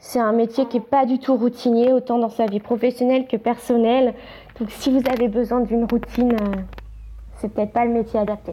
C'est 0.06 0.20
un 0.20 0.32
métier 0.32 0.66
qui 0.66 0.76
n'est 0.76 0.84
pas 0.84 1.06
du 1.06 1.18
tout 1.18 1.34
routinier, 1.34 1.90
autant 1.90 2.18
dans 2.18 2.28
sa 2.28 2.44
vie 2.44 2.60
professionnelle 2.60 3.26
que 3.26 3.38
personnelle. 3.38 4.12
Donc 4.60 4.70
si 4.70 4.90
vous 4.90 5.02
avez 5.10 5.28
besoin 5.28 5.60
d'une 5.60 5.84
routine, 5.84 6.34
euh, 6.34 6.60
c'est 7.38 7.50
peut-être 7.50 7.72
pas 7.72 7.86
le 7.86 7.92
métier 7.92 8.20
adapté. 8.20 8.52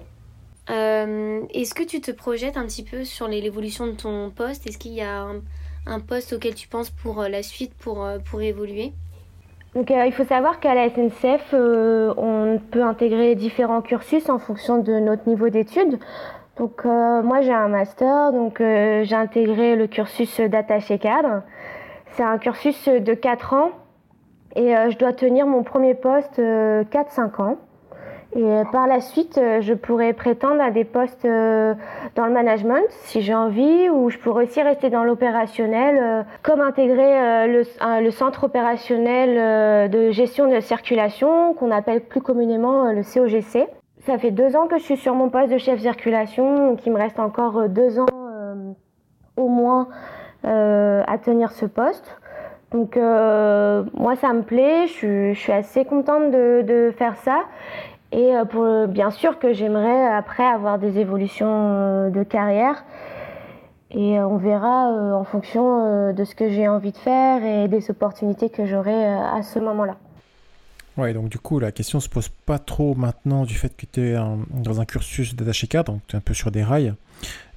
Euh, 0.70 1.42
est-ce 1.54 1.74
que 1.74 1.84
tu 1.84 2.00
te 2.00 2.12
projettes 2.12 2.56
un 2.56 2.66
petit 2.66 2.84
peu 2.84 3.04
sur 3.04 3.28
l'évolution 3.28 3.86
de 3.86 3.92
ton 3.92 4.30
poste? 4.30 4.66
Est-ce 4.66 4.78
qu'il 4.78 4.94
y 4.94 5.02
a 5.02 5.28
un, 5.86 6.00
poste 6.00 6.32
auquel 6.32 6.56
tu 6.56 6.70
penses 6.70 6.90
pour 6.90 7.22
la 7.24 7.44
suite, 7.44 7.74
pour, 7.74 8.08
pour 8.24 8.42
évoluer? 8.42 8.94
Donc, 9.76 9.90
euh, 9.90 10.06
il 10.06 10.12
faut 10.12 10.26
savoir 10.26 10.60
qu'à 10.60 10.76
la 10.76 10.90
SNCF, 10.90 11.54
euh, 11.54 12.14
on 12.18 12.60
peut 12.72 12.84
intégrer 12.84 13.36
différents 13.36 13.82
cursus 13.82 14.30
en 14.30 14.38
fonction 14.38 14.80
de 14.80 15.00
notre 15.00 15.30
niveau 15.30 15.50
d'études. 15.50 15.98
Donc, 16.62 16.86
euh, 16.86 17.22
moi, 17.24 17.42
j'ai 17.42 17.52
un 17.52 17.68
master, 17.68 18.32
donc 18.32 18.60
j'ai 18.60 19.16
intégré 19.16 19.76
le 19.76 19.88
cursus 19.88 20.40
d'attaché 20.40 21.00
cadre. 21.00 21.42
C'est 22.12 22.24
un 22.24 22.38
cursus 22.38 22.88
de 22.88 23.14
4 23.14 23.54
ans 23.54 23.72
et 24.56 24.74
je 24.90 24.98
dois 24.98 25.12
tenir 25.12 25.48
mon 25.48 25.64
premier 25.64 25.96
poste 25.96 26.40
4-5 26.40 27.42
ans. 27.42 27.58
Et 28.34 28.44
euh, 28.44 28.64
par 28.64 28.88
la 28.88 29.02
suite, 29.02 29.38
euh, 29.38 29.60
je 29.60 29.74
pourrais 29.74 30.14
prétendre 30.14 30.62
à 30.62 30.72
des 30.72 30.86
postes 30.86 31.26
euh, 31.26 31.74
dans 32.16 32.26
le 32.26 32.32
management 32.32 32.86
si 32.90 33.22
j'ai 33.22 33.34
envie, 33.34 33.90
ou 33.90 34.10
je 34.10 34.18
pourrais 34.18 34.46
aussi 34.46 34.62
rester 34.62 34.90
dans 34.90 35.04
l'opérationnel, 35.04 36.26
comme 36.42 36.62
intégrer 36.62 37.48
le, 37.48 38.12
centre 38.12 38.46
opérationnel 38.46 39.90
de 39.90 40.12
gestion 40.12 40.50
de 40.50 40.60
circulation, 40.60 41.54
qu'on 41.54 41.72
appelle 41.72 42.02
plus 42.02 42.22
communément 42.22 42.92
le 42.92 43.04
COGC. 43.04 43.68
Ça 44.06 44.18
fait 44.18 44.32
deux 44.32 44.56
ans 44.56 44.68
que 44.68 44.78
je 44.78 44.84
suis 44.84 44.98
sur 44.98 45.14
mon 45.14 45.30
poste 45.30 45.52
de 45.52 45.58
chef 45.58 45.80
circulation, 45.80 46.70
donc 46.70 46.86
il 46.86 46.92
me 46.92 46.98
reste 46.98 47.20
encore 47.20 47.70
deux 47.70 48.00
ans 48.00 48.06
au 49.38 49.48
moins 49.48 49.88
à 50.44 51.18
tenir 51.24 51.52
ce 51.52 51.66
poste. 51.66 52.18
Donc 52.72 52.96
moi 52.96 54.16
ça 54.16 54.34
me 54.34 54.42
plaît, 54.42 54.88
je, 54.88 55.34
suis 55.34 55.52
assez 55.52 55.86
contente 55.86 56.32
de, 56.32 56.64
de 56.64 56.92
faire 56.98 57.16
ça. 57.18 57.44
Et 58.12 58.36
euh, 58.36 58.46
pour, 58.46 58.88
bien 58.88 59.10
sûr 59.10 59.40
que 59.40 59.54
j'aimerais 59.54 60.08
après 60.08 60.46
avoir 60.46 60.80
des 60.80 61.00
évolutions 61.00 61.48
euh, 61.48 62.10
de 62.10 62.24
carrière. 62.24 62.84
Et 63.92 64.20
euh, 64.20 64.28
on 64.28 64.38
verra 64.38 64.88
en 65.16 65.24
fonction 65.24 66.14
de 66.14 66.24
ce 66.24 66.36
que 66.36 66.50
j'ai 66.50 66.68
envie 66.68 66.92
de 66.92 66.98
faire 66.98 67.44
et 67.44 67.68
des 67.68 67.90
opportunités 67.92 68.50
que 68.50 68.66
j'aurai 68.66 69.06
à 69.06 69.42
ce 69.42 69.60
moment-là. 69.60 69.96
Ouais, 70.98 71.14
donc 71.14 71.30
du 71.30 71.40
coup, 71.40 71.60
la 71.60 71.72
question 71.72 72.00
se 72.00 72.10
pose 72.10 72.30
pas 72.30 72.60
trop 72.60 72.96
maintenant 72.96 73.46
du 73.46 73.56
fait 73.56 73.76
que 73.76 73.86
tu 73.92 74.02
es 74.02 74.14
dans 74.14 74.82
un 74.82 74.86
cursus 74.86 75.36
d'attaché 75.36 75.68
cadre, 75.68 75.94
donc 75.94 76.02
tu 76.08 76.16
es 76.16 76.18
un 76.18 76.22
peu 76.22 76.34
sur 76.34 76.52
des 76.52 76.64
rails, 76.64 76.94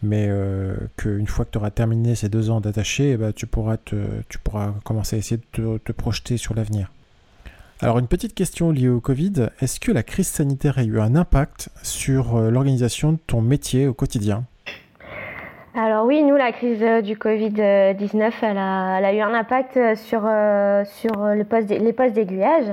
mais 0.02 0.30
qu'une 0.96 1.26
fois 1.26 1.44
que 1.44 1.50
tu 1.50 1.58
auras 1.58 1.70
terminé 1.70 2.14
ces 2.14 2.28
deux 2.28 2.50
ans 2.50 2.60
d'attaché, 2.60 3.10
eh 3.10 3.16
ben, 3.16 3.32
tu, 3.32 3.46
pourras 3.46 3.76
tu 3.76 4.38
pourras 4.38 4.74
commencer 4.84 5.16
à 5.16 5.18
essayer 5.18 5.40
de 5.54 5.78
te 5.78 5.92
projeter 5.92 6.36
sur 6.36 6.54
l'avenir. 6.54 6.90
Alors 7.84 7.98
une 7.98 8.06
petite 8.06 8.34
question 8.34 8.70
liée 8.70 8.88
au 8.88 9.00
Covid, 9.00 9.48
est-ce 9.60 9.80
que 9.80 9.90
la 9.90 10.02
crise 10.02 10.28
sanitaire 10.28 10.78
a 10.78 10.84
eu 10.84 11.00
un 11.00 11.16
impact 11.16 11.70
sur 11.82 12.36
euh, 12.36 12.50
l'organisation 12.50 13.12
de 13.12 13.18
ton 13.26 13.42
métier 13.42 13.88
au 13.88 13.92
quotidien? 13.92 14.44
Alors 15.74 16.06
oui, 16.06 16.22
nous, 16.22 16.36
la 16.36 16.52
crise 16.52 16.82
euh, 16.82 17.02
du 17.02 17.16
Covid-19, 17.16 18.32
elle 18.42 18.58
a, 18.58 19.12
eu 19.12 19.20
un 19.20 19.34
impact 19.34 19.76
euh, 19.76 19.96
sur, 19.96 20.22
sur 20.86 21.26
les 21.26 21.44
postes 21.44 22.14
d'aiguillage. 22.14 22.72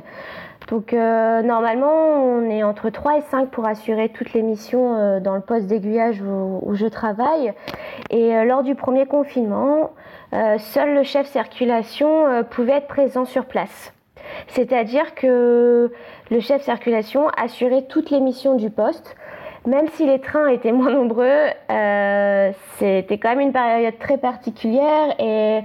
Donc 0.72 0.94
normalement, 0.94 2.24
on 2.24 2.50
est 2.50 2.64
entre 2.64 2.90
3 2.90 3.18
et 3.18 3.22
5 3.30 3.50
pour 3.50 3.66
assurer 3.66 4.10
toutes 4.10 4.34
les 4.34 4.42
missions 4.42 5.20
dans 5.20 5.36
le 5.36 5.42
poste 5.42 5.68
d'aiguillage 5.68 6.22
où, 6.22 6.74
je 6.74 6.88
travaille. 6.88 7.54
Et 8.10 8.34
lors 8.46 8.64
du 8.64 8.74
premier 8.74 9.06
confinement, 9.06 9.92
seul 10.32 10.96
le 10.96 11.04
chef 11.04 11.28
circulation 11.28 12.44
pouvait 12.50 12.78
être 12.78 12.88
présent 12.88 13.26
sur 13.26 13.46
place. 13.46 13.94
C'est-à-dire 14.48 15.14
que 15.16 15.92
le 16.30 16.40
chef 16.40 16.62
circulation 16.62 17.28
assurait 17.38 17.84
toutes 17.84 18.10
les 18.10 18.20
missions 18.20 18.56
du 18.56 18.70
poste. 18.70 19.16
Même 19.68 19.88
si 19.90 20.06
les 20.06 20.20
trains 20.20 20.48
étaient 20.48 20.72
moins 20.72 20.92
nombreux, 20.92 21.48
euh, 21.70 22.52
c'était 22.78 23.18
quand 23.18 23.30
même 23.30 23.42
une 23.42 23.54
période 23.54 23.98
très 24.00 24.18
particulière 24.18 25.16
et 25.20 25.62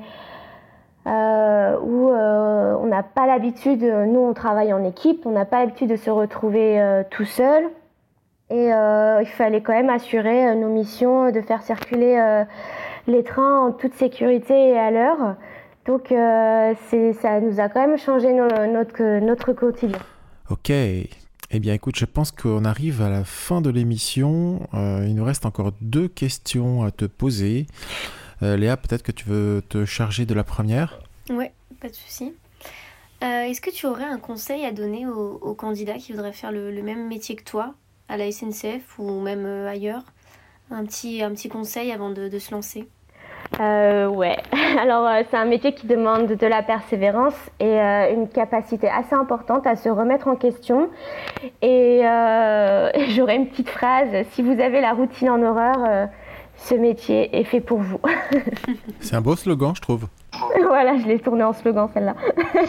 euh, 1.07 1.79
où 1.81 2.11
euh, 2.11 2.75
on 2.81 2.87
n'a 2.87 3.03
pas 3.03 3.27
l'habitude, 3.27 3.83
nous 3.83 4.21
on 4.21 4.35
travaille 4.35 4.73
en 4.73 4.85
équipe, 4.85 5.25
on 5.25 5.31
n'a 5.31 5.45
pas 5.45 5.61
l'habitude 5.61 5.91
de 5.91 5.97
se 5.97 6.11
retrouver 6.11 7.03
tout 7.11 7.25
seul. 7.25 7.65
Et 8.49 8.67
il 8.69 9.29
fallait 9.29 9.61
quand 9.61 9.73
même 9.73 9.91
assurer 9.91 10.55
nos 10.55 10.69
missions 10.69 11.33
de 11.33 11.41
faire 11.41 11.63
circuler 11.63 12.45
les 13.07 13.25
trains 13.25 13.67
en 13.67 13.73
toute 13.73 13.95
sécurité 13.95 14.71
et 14.71 14.79
à 14.79 14.91
l'heure. 14.91 15.37
Donc 15.87 16.11
euh, 16.11 16.75
ça 17.21 17.41
nous 17.41 17.61
a 17.61 17.69
quand 17.69 17.87
même 17.87 17.99
changé 17.99 18.33
notre, 18.33 19.53
quotidien. 19.53 19.99
Ok. 20.51 20.71
Eh 20.71 21.61
bien 21.61 21.75
écoute, 21.75 21.97
je 21.97 22.05
pense 22.05 22.33
qu'on 22.33 22.65
arrive 22.65 23.03
à 23.03 23.09
la 23.09 23.23
fin 23.23 23.61
de 23.61 23.71
l'émission. 23.71 24.67
Euh, 24.75 25.05
il 25.07 25.15
nous 25.15 25.25
reste 25.25 25.47
encore 25.47 25.71
deux 25.81 26.09
questions 26.09 26.83
à 26.83 26.91
te 26.91 27.05
poser. 27.05 27.67
Euh, 28.43 28.57
Léa, 28.57 28.77
peut-être 28.77 29.03
que 29.03 29.13
tu 29.13 29.27
veux 29.27 29.63
te 29.69 29.85
charger 29.85 30.27
de 30.27 30.35
la 30.35 30.45
première 30.45 31.01
Ouais, 31.31 31.53
pas 31.81 31.89
de 31.89 31.95
souci. 31.95 32.35
Est-ce 33.23 33.61
que 33.61 33.71
tu 33.71 33.87
aurais 33.87 34.05
un 34.05 34.19
conseil 34.19 34.65
à 34.65 34.73
donner 34.73 35.07
aux, 35.07 35.55
candidats 35.55 35.95
qui 35.95 36.13
voudraient 36.13 36.33
faire 36.33 36.53
le, 36.53 36.71
même 36.83 37.09
métier 37.09 37.35
que 37.35 37.43
toi, 37.43 37.75
à 38.09 38.17
la 38.17 38.31
SNCF 38.31 38.99
ou 38.99 39.21
même 39.21 39.47
ailleurs? 39.67 40.03
Un 40.71 40.85
petit, 40.85 41.23
un 41.23 41.31
petit 41.31 41.49
conseil 41.49 41.93
avant 41.93 42.11
de, 42.11 42.29
de 42.29 42.39
se 42.39 42.53
lancer? 42.53 42.87
Euh, 43.61 44.07
ouais, 44.09 44.37
alors 44.81 45.07
euh, 45.07 45.23
c'est 45.31 45.37
un 45.37 45.45
métier 45.45 45.73
qui 45.73 45.87
demande 45.87 46.27
de 46.27 46.47
la 46.47 46.63
persévérance 46.63 47.37
et 47.61 47.81
euh, 47.81 48.13
une 48.13 48.29
capacité 48.29 48.89
assez 48.89 49.15
importante 49.15 49.67
à 49.67 49.77
se 49.77 49.89
remettre 49.89 50.29
en 50.29 50.37
question. 50.37 50.91
Et 51.63 52.01
j'aurais 53.15 53.37
une 53.37 53.49
petite 53.49 53.71
phrase, 53.71 54.27
si 54.33 54.43
vous 54.43 54.61
avez 54.61 54.81
la 54.81 54.93
routine 54.93 55.31
en 55.31 55.43
horreur, 55.43 56.09
ce 56.57 56.75
métier 56.75 57.37
est 57.37 57.45
fait 57.45 57.61
pour 57.61 57.79
vous. 57.79 58.01
C'est 59.01 59.17
un 59.17 59.21
beau 59.21 59.37
slogan, 59.37 59.73
je 59.75 59.81
trouve. 59.81 60.09
voilà, 60.59 60.97
je 60.99 61.07
l'ai 61.07 61.19
tourné 61.19 61.45
en 61.45 61.53
slogan 61.53 61.89
celle-là. 61.93 62.17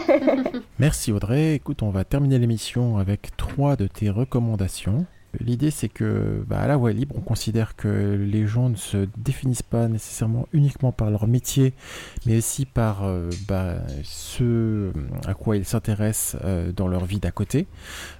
Merci 0.78 1.12
Audrey. 1.12 1.54
Écoute, 1.54 1.82
on 1.82 1.90
va 1.90 2.04
terminer 2.04 2.38
l'émission 2.38 2.98
avec 2.98 3.36
trois 3.36 3.76
de 3.76 3.86
tes 3.86 4.10
recommandations. 4.10 5.06
L'idée, 5.40 5.70
c'est 5.70 5.90
que 5.90 6.42
bah, 6.46 6.60
à 6.60 6.66
la 6.66 6.76
voie 6.76 6.92
libre, 6.92 7.14
on 7.18 7.20
considère 7.20 7.76
que 7.76 8.16
les 8.18 8.46
gens 8.46 8.70
ne 8.70 8.76
se 8.76 9.06
définissent 9.18 9.62
pas 9.62 9.86
nécessairement 9.86 10.48
uniquement 10.52 10.90
par 10.90 11.10
leur 11.10 11.26
métier, 11.26 11.74
mais 12.24 12.38
aussi 12.38 12.64
par 12.64 13.04
euh, 13.04 13.28
bah, 13.46 13.76
ce 14.04 14.90
à 15.26 15.34
quoi 15.34 15.58
ils 15.58 15.66
s'intéressent 15.66 16.40
euh, 16.44 16.72
dans 16.72 16.88
leur 16.88 17.04
vie 17.04 17.20
d'à 17.20 17.30
côté. 17.30 17.66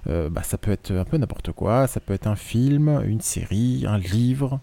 Euh, 0.07 0.29
bah, 0.29 0.43
ça 0.43 0.59
peut 0.59 0.71
être 0.71 0.91
un 0.91 1.03
peu 1.03 1.17
n'importe 1.17 1.51
quoi, 1.51 1.87
ça 1.87 1.99
peut 1.99 2.13
être 2.13 2.27
un 2.27 2.35
film, 2.35 3.01
une 3.03 3.21
série, 3.21 3.85
un 3.87 3.97
livre, 3.97 4.59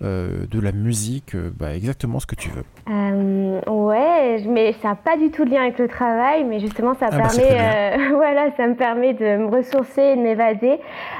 de 0.00 0.60
la 0.60 0.72
musique, 0.72 1.36
bah, 1.36 1.74
exactement 1.74 2.20
ce 2.20 2.26
que 2.26 2.34
tu 2.34 2.50
veux. 2.50 2.64
ouais, 2.86 4.44
mais 4.48 4.72
ça 4.80 4.88
n'a 4.88 4.94
pas 4.94 5.16
du 5.16 5.30
tout 5.30 5.44
de 5.44 5.50
lien 5.50 5.62
avec 5.62 5.78
le 5.78 5.88
travail, 5.88 6.44
mais 6.44 6.58
justement 6.58 6.94
ça 6.94 7.08
ah 7.10 7.18
bah, 7.18 7.28
permet, 7.28 8.10
voilà, 8.14 8.50
ça 8.56 8.66
me 8.66 8.74
permet 8.74 9.14
de 9.14 9.36
me 9.36 9.46
ressourcer 9.46 10.02
et 10.02 10.16
de 10.16 10.22
m'évader. 10.22 10.78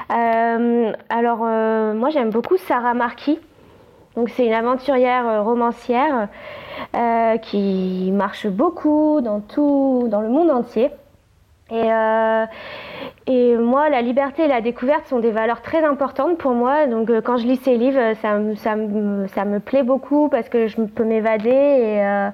alors 0.09 1.39
moi 1.95 2.09
j'aime 2.09 2.29
beaucoup 2.29 2.57
Sarah 2.57 2.93
Marquis. 2.93 3.39
Donc 4.15 4.29
c'est 4.29 4.45
une 4.45 4.53
aventurière 4.53 5.43
romancière 5.43 6.27
qui 7.43 8.11
marche 8.11 8.47
beaucoup 8.47 9.21
dans 9.21 9.41
tout, 9.41 10.07
dans 10.09 10.21
le 10.21 10.29
monde 10.29 10.49
entier. 10.49 10.91
Et, 11.71 11.89
euh, 11.89 12.45
et 13.27 13.55
moi, 13.55 13.89
la 13.89 14.01
liberté 14.01 14.43
et 14.43 14.47
la 14.47 14.59
découverte 14.59 15.07
sont 15.07 15.19
des 15.19 15.31
valeurs 15.31 15.61
très 15.61 15.83
importantes 15.83 16.37
pour 16.37 16.51
moi. 16.51 16.85
Donc, 16.85 17.09
euh, 17.09 17.21
quand 17.21 17.37
je 17.37 17.47
lis 17.47 17.55
ces 17.57 17.77
livres, 17.77 18.13
ça, 18.21 18.35
me 18.35 19.59
plaît 19.59 19.83
beaucoup 19.83 20.27
parce 20.27 20.49
que 20.49 20.67
je 20.67 20.81
peux 20.81 21.05
m'évader 21.05 21.49
et, 21.49 22.03
euh, 22.03 22.29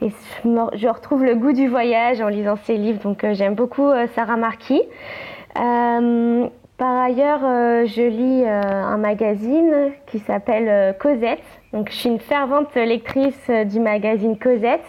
et 0.00 0.10
je, 0.44 0.88
retrouve 0.88 1.24
le 1.24 1.34
goût 1.34 1.52
du 1.52 1.68
voyage 1.68 2.22
en 2.22 2.28
lisant 2.28 2.56
ces 2.64 2.76
livres. 2.76 3.00
Donc, 3.02 3.26
j'aime 3.32 3.54
beaucoup 3.54 3.90
Sarah 4.14 4.36
Marquis. 4.36 4.82
par 5.54 7.02
ailleurs, 7.02 7.40
je 7.86 8.08
lis 8.08 8.46
un 8.46 8.96
magazine 8.96 9.92
qui 10.06 10.20
s'appelle 10.20 10.96
Cosette. 10.98 11.44
Donc, 11.74 11.90
je 11.90 11.96
suis 11.96 12.08
une 12.08 12.20
fervente 12.20 12.74
lectrice 12.74 13.50
du 13.66 13.78
magazine 13.78 14.38
Cosette 14.38 14.84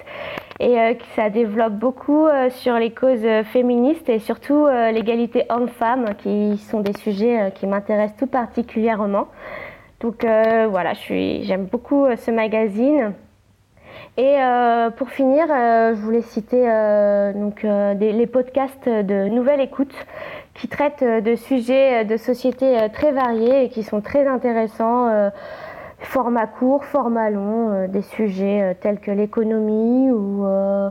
et 0.59 0.79
euh, 0.79 0.93
ça 1.15 1.29
développe 1.29 1.73
beaucoup 1.73 2.27
euh, 2.27 2.49
sur 2.49 2.75
les 2.75 2.91
causes 2.91 3.27
féministes 3.51 4.07
et 4.07 4.19
surtout 4.19 4.65
euh, 4.65 4.91
l'égalité 4.91 5.45
homme-femme 5.49 6.15
qui 6.17 6.57
sont 6.57 6.79
des 6.79 6.93
sujets 6.93 7.51
qui 7.55 7.67
m'intéressent 7.67 8.17
tout 8.17 8.27
particulièrement. 8.27 9.27
Donc 9.99 10.23
voilà, 10.23 10.93
j'aime 10.93 11.65
beaucoup 11.65 12.05
ce 12.15 12.29
magazine. 12.29 13.13
Et 14.17 14.35
pour 14.97 15.09
finir, 15.09 15.47
je 15.47 15.99
voulais 16.01 16.21
citer 16.21 16.61
donc, 17.33 17.63
les 17.63 18.27
podcasts 18.27 18.87
de 18.87 19.29
Nouvelle 19.29 19.61
Écoute 19.61 19.95
qui 20.53 20.67
traitent 20.67 21.03
de 21.03 21.35
sujets 21.35 22.05
de 22.05 22.17
société 22.17 22.77
très 22.93 23.13
variés 23.13 23.63
et 23.63 23.69
qui 23.69 23.83
sont 23.83 24.01
très 24.01 24.27
intéressants 24.27 25.31
format 25.99 26.47
court, 26.47 26.85
format 26.85 27.29
long, 27.29 27.71
euh, 27.71 27.87
des 27.87 28.01
sujets 28.01 28.61
euh, 28.61 28.73
tels 28.79 28.99
que 28.99 29.11
l'économie 29.11 30.11
ou, 30.11 30.45
euh, 30.45 30.89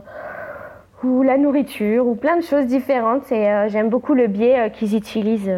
ou 1.03 1.23
la 1.23 1.37
nourriture 1.37 2.07
ou 2.07 2.15
plein 2.15 2.37
de 2.37 2.43
choses 2.43 2.65
différentes. 2.65 3.31
Et 3.31 3.67
j'aime 3.69 3.89
beaucoup 3.89 4.13
le 4.13 4.27
biais 4.27 4.71
qu'ils 4.71 4.95
utilisent 4.95 5.51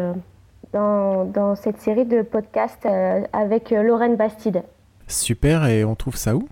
dans, 0.72 1.24
dans, 1.24 1.54
cette 1.54 1.78
série 1.78 2.04
de 2.04 2.22
podcasts 2.22 2.86
avec 3.32 3.70
Lorraine 3.70 4.16
Bastide. 4.16 4.62
Super, 5.06 5.64
et 5.66 5.84
on 5.84 5.94
trouve 5.94 6.16
ça 6.16 6.36
où? 6.36 6.46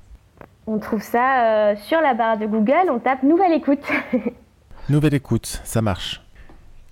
On 0.66 0.78
trouve 0.78 1.02
ça 1.02 1.76
sur 1.76 2.00
la 2.00 2.14
barre 2.14 2.38
de 2.38 2.46
Google, 2.46 2.90
on 2.90 2.98
tape 2.98 3.22
Nouvelle 3.22 3.52
Écoute. 3.52 3.85
Nouvelle 4.88 5.14
Écoute, 5.14 5.61
ça 5.64 5.82
marche. 5.82 6.22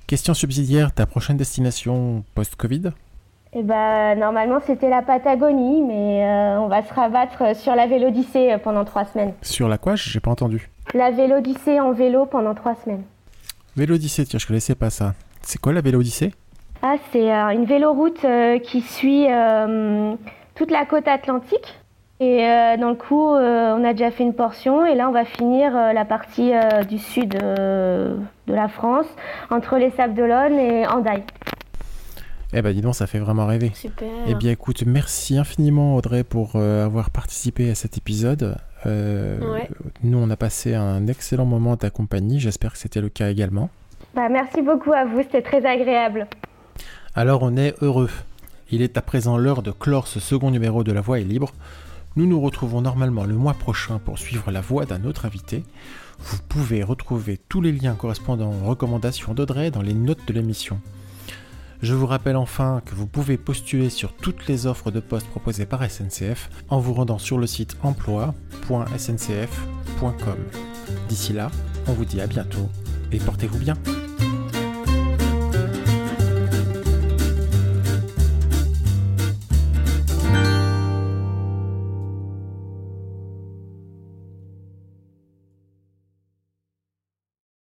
Question 0.06 0.34
subsidiaire, 0.34 0.92
ta 0.92 1.06
prochaine 1.06 1.38
destination 1.38 2.24
post-Covid? 2.34 2.90
Eh 3.56 3.62
ben, 3.62 4.18
normalement, 4.18 4.58
c'était 4.66 4.90
la 4.90 5.00
Patagonie, 5.02 5.80
mais 5.82 6.24
euh, 6.24 6.58
on 6.58 6.66
va 6.66 6.82
se 6.82 6.92
rabattre 6.92 7.54
sur 7.54 7.76
la 7.76 7.86
Vélodyssée 7.86 8.52
euh, 8.52 8.58
pendant 8.58 8.84
trois 8.84 9.04
semaines. 9.04 9.32
Sur 9.42 9.68
la 9.68 9.78
quoi? 9.78 9.94
J'ai 9.94 10.18
pas 10.18 10.32
entendu. 10.32 10.68
La 10.92 11.12
Vélodyssée 11.12 11.78
en 11.78 11.92
vélo 11.92 12.26
pendant 12.26 12.54
trois 12.54 12.74
semaines. 12.74 13.04
Vélodyssée, 13.76 14.24
tiens, 14.24 14.40
je 14.40 14.46
connaissais 14.48 14.74
pas 14.74 14.90
ça. 14.90 15.14
C'est 15.42 15.60
quoi 15.60 15.72
la 15.72 15.82
Vélodyssée 15.82 16.32
Ah, 16.82 16.96
c'est 17.12 17.32
euh, 17.32 17.50
une 17.50 17.64
véloroute 17.64 18.26
qui 18.64 18.80
suit 18.80 19.26
toute 20.56 20.70
la 20.70 20.84
côte 20.84 21.06
atlantique. 21.06 21.80
Et 22.20 22.46
dans 22.78 22.90
le 22.90 22.94
coup, 22.94 23.30
on 23.30 23.84
a 23.84 23.92
déjà 23.92 24.10
fait 24.10 24.22
une 24.22 24.34
portion 24.34 24.86
et 24.86 24.94
là, 24.94 25.08
on 25.08 25.12
va 25.12 25.24
finir 25.24 25.72
la 25.72 26.04
partie 26.04 26.52
du 26.88 26.98
sud 26.98 27.30
de 27.30 28.16
la 28.46 28.68
France, 28.68 29.06
entre 29.50 29.76
les 29.76 29.90
Sables 29.90 30.14
d'Olonne 30.14 30.58
et 30.58 30.86
Andaille. 30.86 31.24
Eh 32.56 32.62
ben 32.62 32.72
dis 32.72 32.82
donc, 32.82 32.94
ça 32.94 33.08
fait 33.08 33.18
vraiment 33.18 33.46
rêver. 33.46 33.72
Super. 33.74 34.08
Eh 34.28 34.34
bien 34.36 34.52
écoute, 34.52 34.84
merci 34.86 35.36
infiniment 35.36 35.96
Audrey 35.96 36.22
pour 36.22 36.52
euh, 36.54 36.84
avoir 36.84 37.10
participé 37.10 37.68
à 37.68 37.74
cet 37.74 37.98
épisode. 37.98 38.56
Euh, 38.86 39.40
nous, 40.04 40.18
on 40.18 40.30
a 40.30 40.36
passé 40.36 40.74
un 40.74 41.08
excellent 41.08 41.46
moment 41.46 41.72
à 41.72 41.76
ta 41.76 41.90
compagnie. 41.90 42.38
J'espère 42.38 42.72
que 42.72 42.78
c'était 42.78 43.00
le 43.00 43.08
cas 43.08 43.28
également. 43.28 43.70
Bah, 44.14 44.28
merci 44.30 44.62
beaucoup 44.62 44.92
à 44.92 45.04
vous, 45.04 45.22
c'était 45.22 45.42
très 45.42 45.66
agréable. 45.66 46.28
Alors 47.16 47.42
on 47.42 47.56
est 47.56 47.74
heureux. 47.82 48.10
Il 48.70 48.82
est 48.82 48.96
à 48.96 49.02
présent 49.02 49.36
l'heure 49.36 49.62
de 49.62 49.72
clore 49.72 50.06
ce 50.06 50.20
second 50.20 50.52
numéro 50.52 50.84
de 50.84 50.92
La 50.92 51.00
Voix 51.00 51.18
est 51.18 51.24
libre. 51.24 51.52
Nous 52.14 52.26
nous 52.26 52.40
retrouvons 52.40 52.80
normalement 52.80 53.24
le 53.24 53.34
mois 53.34 53.54
prochain 53.54 53.98
pour 53.98 54.18
suivre 54.18 54.52
la 54.52 54.60
voix 54.60 54.84
d'un 54.84 55.04
autre 55.04 55.26
invité. 55.26 55.64
Vous 56.20 56.38
pouvez 56.48 56.84
retrouver 56.84 57.40
tous 57.48 57.60
les 57.60 57.72
liens 57.72 57.94
correspondant 57.94 58.52
aux 58.52 58.68
recommandations 58.68 59.34
d'Audrey 59.34 59.72
dans 59.72 59.82
les 59.82 59.94
notes 59.94 60.24
de 60.28 60.32
l'émission. 60.32 60.78
Je 61.84 61.92
vous 61.92 62.06
rappelle 62.06 62.36
enfin 62.36 62.80
que 62.86 62.94
vous 62.94 63.06
pouvez 63.06 63.36
postuler 63.36 63.90
sur 63.90 64.14
toutes 64.14 64.46
les 64.46 64.66
offres 64.66 64.90
de 64.90 65.00
poste 65.00 65.26
proposées 65.26 65.66
par 65.66 65.84
SNCF 65.84 66.48
en 66.70 66.80
vous 66.80 66.94
rendant 66.94 67.18
sur 67.18 67.36
le 67.36 67.46
site 67.46 67.76
emploi.sncf.com. 67.82 70.38
D'ici 71.10 71.34
là, 71.34 71.50
on 71.86 71.92
vous 71.92 72.06
dit 72.06 72.22
à 72.22 72.26
bientôt 72.26 72.70
et 73.12 73.18
portez-vous 73.18 73.58
bien. 73.58 73.74